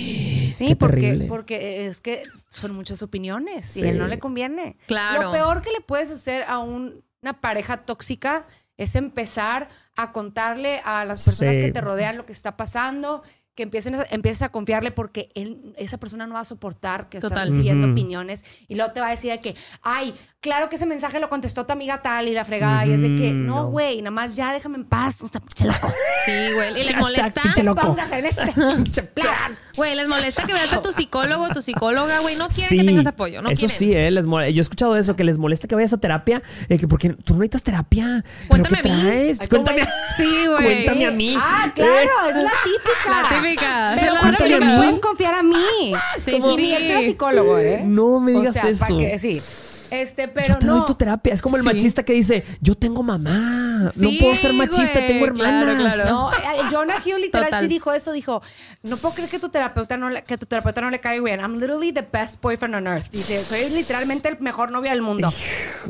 [0.54, 1.26] Sí, Qué porque, terrible.
[1.26, 4.76] porque es que son muchas opiniones y a él no le conviene.
[4.86, 5.22] Claro.
[5.24, 10.80] Lo peor que le puedes hacer a un- una pareja tóxica es empezar a contarle
[10.84, 11.60] a las personas Sí.
[11.60, 13.22] que te rodean lo que está pasando,
[13.54, 17.20] que empiecen a, empieces a confiarle porque él, esa persona no va a soportar que
[17.20, 17.38] Total.
[17.38, 20.14] estás recibiendo opiniones y luego te va a decir de que, ay,
[20.44, 23.16] claro que ese mensaje lo contestó tu amiga tal y la fregada y es de
[23.16, 23.70] que, no, no.
[23.70, 25.90] güey, nada más ya déjame en paz, puta pinche loco.
[26.26, 26.78] Sí, güey.
[26.82, 27.42] Y les molesta.
[27.42, 27.80] pinche loco.
[27.80, 29.56] Póngase en ese plan.
[29.74, 32.36] Güey, les molesta que veas a tu psicólogo, tu psicóloga, güey.
[32.36, 33.40] No quieren Sí, que tengas apoyo.
[33.40, 33.76] No eso quieren.
[33.78, 36.78] sí, eh, les yo he escuchado eso, que les molesta que vayas a terapia, eh,
[36.78, 38.22] que porque tú no necesitas terapia.
[38.22, 39.00] ¿Pero Cuéntame qué a mí.
[39.00, 39.40] traes?
[39.40, 39.80] Ay, Cuéntame.
[39.80, 40.62] ¿cómo Sí, güey.
[40.84, 41.34] Cuéntame a mí.
[41.38, 43.22] Ah, claro, es la típica.
[43.22, 43.92] La típica.
[43.98, 44.64] Pero Sí, la porque típica.
[44.66, 45.92] me puedes confiar a mí.
[46.18, 46.74] Sí, sí, sí.
[46.74, 47.82] ex era psicólogo, ¿eh?
[47.84, 48.98] No me O digas sea, pa' eso.
[48.98, 49.42] que- sí.
[49.90, 50.76] Este, pero yo te no.
[50.78, 51.34] doy tu terapia.
[51.34, 51.68] Es como el Sí.
[51.68, 53.90] machista que dice, yo tengo mamá.
[53.92, 55.94] Sí, no puedo ser machista, güey, tengo claro, hermanas.
[55.94, 56.10] claro.
[56.10, 56.36] No, eh,
[56.70, 57.60] Jonah Hill literal Total.
[57.62, 58.42] sí dijo eso, dijo,
[58.82, 61.40] no puedo creer que tu terapeuta no le, que tu terapeuta no le cae bien.
[61.40, 63.10] I'm literally the best boyfriend on earth.
[63.10, 65.32] Dice, soy literalmente el mejor novio del mundo.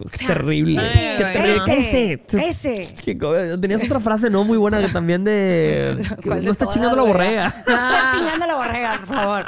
[0.05, 0.81] Es terrible.
[0.81, 1.33] Ay, Qué güey.
[1.35, 1.79] terrible.
[1.79, 3.59] Ese, Ese.
[3.61, 4.45] Tenías otra frase, ¿no?
[4.45, 5.97] Muy buena que también de...
[6.23, 7.65] que ¿Cuál de no está todas, chingando la borrega.
[7.67, 9.45] No estás chingando la borrega, por favor.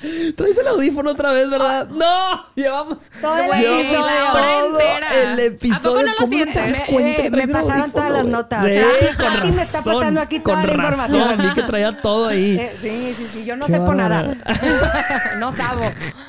[0.36, 1.88] Traes el audífono otra vez, ¿verdad?
[1.88, 2.46] ¡No!
[2.54, 3.10] Llevamos...
[3.20, 3.50] Todo el
[3.80, 4.04] episodio.
[4.04, 5.76] la el episodio.
[5.76, 6.54] ¿A poco no lo ¿Cómo te sientes?
[6.72, 8.64] das Me- eh, pasaron todas las notas.
[8.64, 11.28] Sí, me está pasando aquí toda la información.
[11.30, 12.50] razón, vi que traía todo ahí.
[12.60, 13.44] Eh, sí, sí, sí.
[13.46, 14.36] Yo no Qué sé por nada.
[15.38, 15.82] no sabo.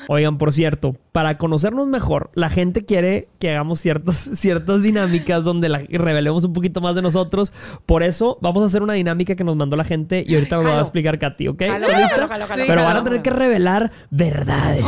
[0.08, 5.68] Oigan, por cierto, para conocernos mejor, la gente quiere que hagamos ciertas, ciertas dinámicas donde
[5.68, 7.52] la, revelemos un poquito más de nosotros.
[7.86, 10.64] Por eso vamos a hacer una dinámica que nos mandó la gente y ahorita nos
[10.64, 11.62] lo va a explicar Katy, ¿ok?
[11.66, 12.08] Jalo, ¿Lista?
[12.08, 12.84] jalo, jalo, jalo, Pero jalo.
[12.84, 14.84] van a tener que revelar verdades.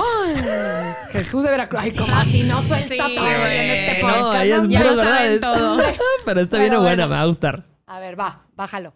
[1.19, 1.81] Jesús de Veracruz.
[1.83, 3.59] Ay, como así no suelta Sí, todo güey.
[3.59, 4.19] en este podcast.
[4.21, 5.41] No, ella es Ya puras lo saben verdades.
[5.41, 5.77] todo.
[6.25, 7.09] Pero esta Bueno, viene buena, bueno.
[7.09, 7.65] me va a gustar.
[7.87, 8.93] A ver, va, bájalo.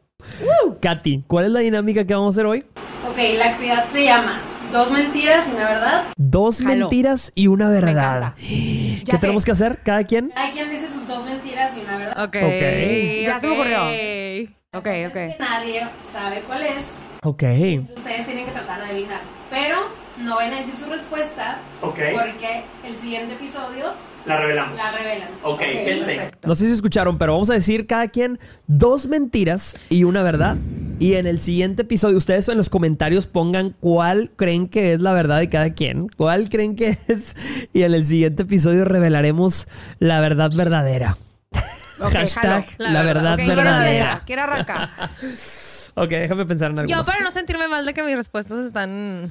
[0.81, 2.65] Katy, ¿cuál es la dinámica que vamos a hacer hoy?
[3.09, 4.41] Ok, la actividad se llama
[4.73, 6.05] dos mentiras y una verdad.
[6.17, 6.71] Dos Jalo.
[6.77, 8.35] mentiras y una verdad.
[8.39, 9.21] ¿Qué Ya sé.
[9.21, 9.79] tenemos que hacer?
[9.85, 10.31] ¿Cada quien?
[10.31, 12.25] Cada quien dice sus dos mentiras y una verdad.
[12.25, 12.37] Ok.
[12.37, 13.23] Ok.
[13.27, 13.79] Ya se me ocurrió.
[14.75, 14.89] ok.
[15.09, 15.39] Ok.
[15.41, 16.85] nadie sabe cuál es.
[17.23, 17.43] Ok.
[17.97, 19.21] Ustedes tienen que tratar de adivinar.
[19.51, 19.77] Pero
[20.23, 21.59] no van a decir su respuesta.
[21.83, 21.99] Ok.
[22.13, 23.93] Porque el siguiente episodio
[24.27, 24.77] La revelamos.
[24.77, 25.29] la revelan.
[25.43, 26.05] Ok, gente.
[26.05, 26.49] perfecto.
[26.49, 30.57] No sé si escucharon, pero vamos a decir cada quien dos mentiras y una verdad.
[31.01, 35.13] Y en el siguiente episodio, ustedes en los comentarios pongan cuál creen que es la
[35.13, 36.09] verdad de cada quien.
[36.09, 37.37] ¿Cuál creen que es?
[37.73, 39.69] Y en el siguiente episodio revelaremos
[40.01, 41.17] la verdad verdadera.
[42.01, 43.33] Hashtag la, La verdad, verdad.
[43.35, 43.89] Ok, ¿quién verdadera.
[43.99, 44.23] empieza?
[44.27, 44.91] ¿Quién arranca?
[45.95, 46.91] Ok, déjame pensar en algo.
[46.91, 49.31] Yo, para no sentirme mal de que mis respuestas están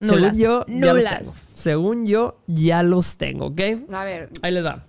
[0.00, 0.38] Según nulas.
[0.38, 0.94] yo, ya los tengo.
[0.94, 1.42] nulas.
[1.54, 3.60] Según yo, ya los tengo, ¿ok?
[3.92, 4.82] A ver, Ahí les va.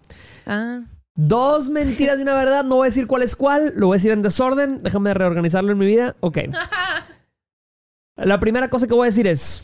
[0.46, 0.82] Ah.
[1.16, 2.64] Dos mentiras y una verdad.
[2.64, 3.74] No voy a decir cuál es cuál.
[3.76, 4.82] Lo voy a decir en desorden.
[4.82, 6.16] Déjame reorganizarlo en mi vida.
[6.22, 6.38] Ok.
[8.16, 9.64] La primera cosa que voy a decir es: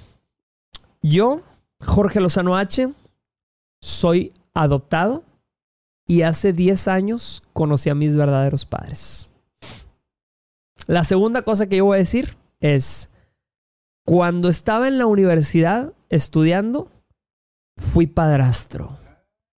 [1.01, 1.41] Yo,
[1.79, 2.91] Jorge Lozano H,
[3.81, 5.23] soy adoptado
[6.05, 9.29] y hace 10 años conocí a mis verdaderos padres.
[10.87, 13.09] La segunda cosa que yo voy a decir es:
[14.07, 16.89] Cuando estaba en la universidad estudiando,
[17.75, 18.97] fui padrastro.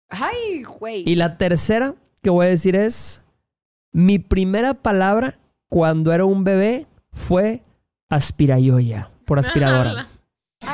[0.08, 1.04] ay, güey.
[1.06, 3.22] Y la tercera que voy a decir es,
[3.92, 5.38] mi primera palabra
[5.68, 7.62] cuando era un bebé fue
[8.08, 10.08] aspirayoya, por aspiradora.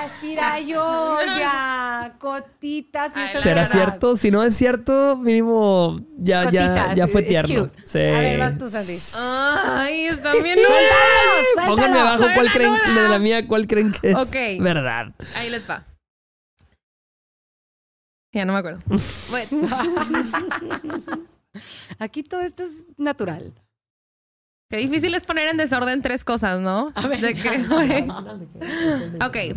[0.04, 3.72] Aspira yo ya, cotitas y eso es ¿Será verdad.
[3.72, 4.16] cierto?
[4.16, 7.70] Si no es cierto, mínimo ya, ya, Cotitas, ya fue tierno.
[7.84, 7.98] Sí.
[7.98, 8.98] A ver, vas tú, Sandy.
[9.16, 11.66] Ay, están bien nulas.
[11.66, 14.34] Pónganme abajo cuál creen, lo de la mía, cuál creen que es Ok.
[14.60, 15.12] verdad.
[15.34, 15.84] Ahí les va.
[18.32, 18.80] Ya no me acuerdo.
[19.30, 19.68] Bueno,
[22.00, 23.52] Aquí todo esto es natural.
[24.68, 26.92] qué difícil es poner en desorden tres cosas, ¿no?
[26.96, 27.50] A ver, De ya.
[27.52, 28.08] que, güey.
[29.24, 29.56] Ok.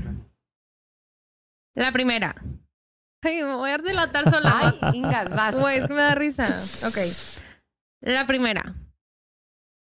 [1.78, 2.34] La primera.
[3.24, 4.74] Ay, me voy a delatar sola.
[4.82, 5.56] Ay, Ingas, vas.
[5.60, 6.48] Güey, es que me da risa.
[6.86, 6.98] Ok.
[8.02, 8.74] La primera.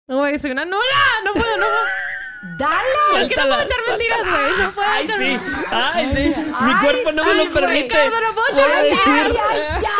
[0.07, 0.80] Güey, soy una nula.
[1.24, 2.57] No puedo, no puedo.
[2.59, 3.22] Dale.
[3.22, 4.59] Es que no puedo echar mentiras, güey.
[4.59, 5.24] No puedo Ay, echar sí.
[5.24, 5.64] mentiras.
[5.72, 6.34] Ay, sí.
[6.64, 7.55] Mi Ay, cuerpo no me sí, lo güey.
[7.55, 7.82] permite.
[8.05, 9.45] Ricardo, no puedo echar mentiras.
[9.51, 9.91] Ay, ya.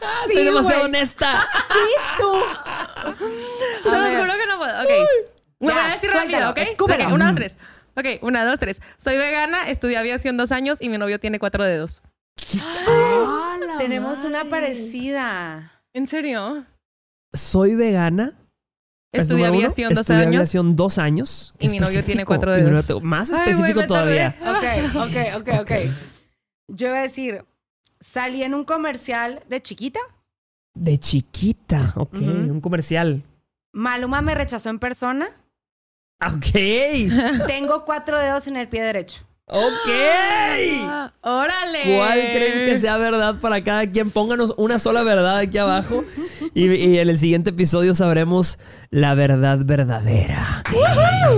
[0.24, 0.84] soy Sí, demasiado güey.
[0.84, 1.48] honesta.
[1.68, 1.78] Sí,
[2.18, 2.42] tú.
[3.82, 4.82] Se los juro que no puedo.
[4.82, 4.90] Ok.
[5.58, 6.58] Me Ya, voy a decir rápido, ¿ok?
[6.58, 7.04] escúpelo.
[7.06, 7.56] Ok, una, dos, tres.
[7.96, 8.80] Ok, una, dos, tres.
[8.96, 12.02] Soy vegana, estudié aviación dos años y mi novio tiene cuatro dedos.
[13.78, 15.72] Tenemos una parecida.
[15.92, 16.64] ¿En serio?
[17.32, 18.34] Soy vegana.
[19.12, 20.34] es Estudié aviación dos Estudié años.
[20.34, 21.54] aviación dos años.
[21.58, 23.02] Y mi novio tiene cuatro dedos.
[23.02, 24.34] Más específico todavía.
[24.42, 25.72] Ok, ok, ok, ok.
[26.68, 27.44] Yo voy a decir,
[28.00, 30.00] salí en un comercial de chiquita.
[30.74, 32.14] De chiquita, ok.
[32.14, 33.22] Un comercial.
[33.72, 35.28] Maluma me rechazó en persona.
[36.20, 36.46] Ok.
[37.46, 39.20] Tengo cuatro dedos en el pie derecho.
[39.46, 39.88] ok.
[40.82, 41.96] Ah, ¡Órale!
[41.96, 44.10] ¿Cuál creen que sea verdad para cada quien?
[44.10, 46.04] Pónganos una sola verdad aquí abajo.
[46.54, 48.58] Y, y en el siguiente episodio sabremos
[48.90, 50.62] la verdad verdadera.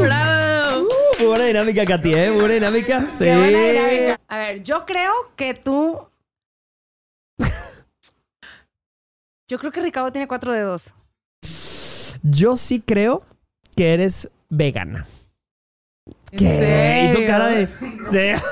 [0.00, 0.86] ¡Bravo!
[1.18, 2.30] Muy buena dinámica, Katy, ¿eh?
[2.30, 3.00] Buena dinámica.
[3.18, 3.24] Sí.
[3.24, 4.20] Qué buena dinámica.
[4.28, 5.98] A ver, yo creo que tú.
[9.50, 10.92] Yo creo que Ricardo tiene cuatro dedos.
[12.22, 13.22] Yo sí creo
[13.74, 15.06] que eres vegana.
[16.30, 16.58] ¿En ¿Qué?
[16.58, 17.04] serio?
[17.20, 17.66] Hizo cara de.
[17.66, 18.42] Sí.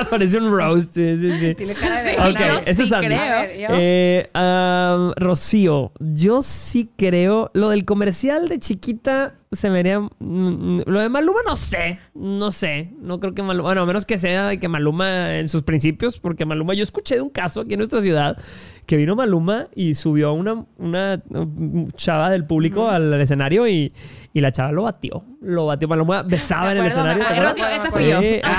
[0.10, 0.94] Parece un roast.
[0.94, 1.54] Sí, sí, sí.
[1.54, 2.10] Tiene cara de.
[2.12, 3.06] Sí, Ok, yo ese es sí Sandy.
[3.08, 3.20] creo.
[3.20, 3.68] A ver, yo.
[3.72, 7.50] Eh, am, Rocío, yo sí creo.
[7.54, 10.00] Lo del comercial de chiquita se me haría.
[10.00, 11.98] mm, mm, Lo de Maluma no sé.
[12.14, 12.90] No sé.
[13.00, 13.68] No creo que Maluma.
[13.68, 16.18] Bueno, a menos que sea de que Maluma en sus principios.
[16.18, 18.36] Porque Maluma, yo escuché de un caso aquí en nuestra ciudad
[18.86, 23.92] que vino Maluma y subió a una, una mm, chava del público al escenario y,
[24.32, 25.24] y la chava lo batió.
[25.40, 25.86] Lo batió.
[25.88, 27.24] Maluma besaba en el escenario.
[27.42, 28.20] Rocío, esa fui yo.
[28.20, 28.40] Sí.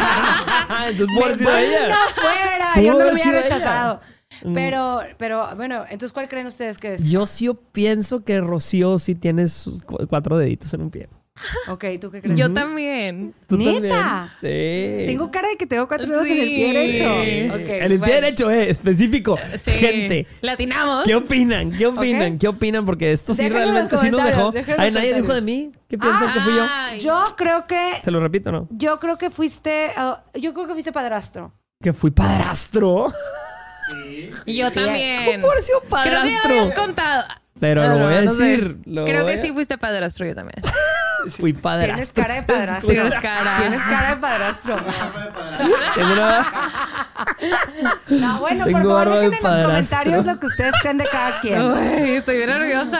[0.75, 1.81] Ah, entonces ella.
[1.81, 2.81] ¡Manda fuera!
[2.81, 3.99] Yo no lo hubiera ella.
[4.43, 4.53] Mm.
[4.53, 7.09] Pero, pero, bueno, entonces, ¿cuál creen ustedes que es?
[7.09, 11.07] Yo sí pienso que Rocío sí tiene sus cu- cuatro deditos en un pie.
[11.67, 12.37] Ok, ¿tú qué crees?
[12.37, 13.33] Yo también.
[13.47, 14.29] ¿Tú ¿Neta?
[14.39, 14.99] también?
[15.01, 15.05] Sí.
[15.07, 16.55] Tengo cara de que tengo cuatro dedos en el Sí.
[16.55, 17.55] pie derecho.
[17.55, 19.35] Ok, en el pie derecho, eh, específico.
[19.59, 19.71] Sí.
[19.71, 21.05] Gente, Latinamos.
[21.05, 21.71] ¿qué opinan?
[21.71, 22.37] ¿Qué opinan?
[22.37, 22.85] ¿Qué opinan?
[22.85, 24.37] Porque esto sí Déjenlo en los realmente sí nos dejó.
[24.41, 25.71] comentarios, déjenlo en Ay, los nadie dijo de mí.
[25.87, 26.65] ¿Qué piensan que fui yo?
[26.69, 26.99] Ay.
[26.99, 28.67] Yo creo que, Se lo repito, ¿no?
[28.69, 31.51] yo creo que fuiste, ah, yo creo que fuiste padrastro.
[31.81, 33.07] Que fui padrastro.
[34.45, 35.41] Y yo Sí, también.
[35.41, 36.83] ¿Cómo haber sido Creo que ya lo habías padrastro?
[36.83, 37.25] contado.
[37.63, 38.43] Pero lo voy a no sé.
[38.43, 38.77] decir.
[38.85, 40.61] lo Creo voy que a- sí fuiste padrastro yo también.
[41.29, 41.95] Fui padrastro.
[41.95, 42.89] Tienes cara de padrastro.
[42.89, 43.57] Tienes cara.
[43.61, 44.75] Tienes cara de padrastro.
[48.09, 51.61] No, bueno, por favor, dejen en los comentarios lo que ustedes creen de cada quien.
[51.61, 52.99] Uy, estoy bien nerviosa.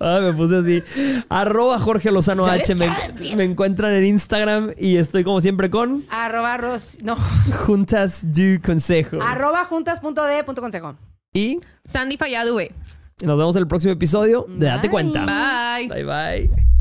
[0.00, 0.82] Ah, me puse así.
[1.28, 2.74] Arroba Jorge Lozano H.
[2.74, 6.98] Me, encuentran en Instagram y estoy como siempre con Arroba Ros...
[7.02, 7.16] No.
[7.66, 9.18] Juntas du Consejo.
[9.22, 10.96] Arroba juntas.de.consejo.
[11.32, 12.72] Y Sandy Falladue.
[13.22, 14.90] Nos vemos en el próximo episodio de Date.
[14.90, 15.24] Cuenta.
[15.24, 15.88] Bye.
[15.88, 16.73] Bye bye.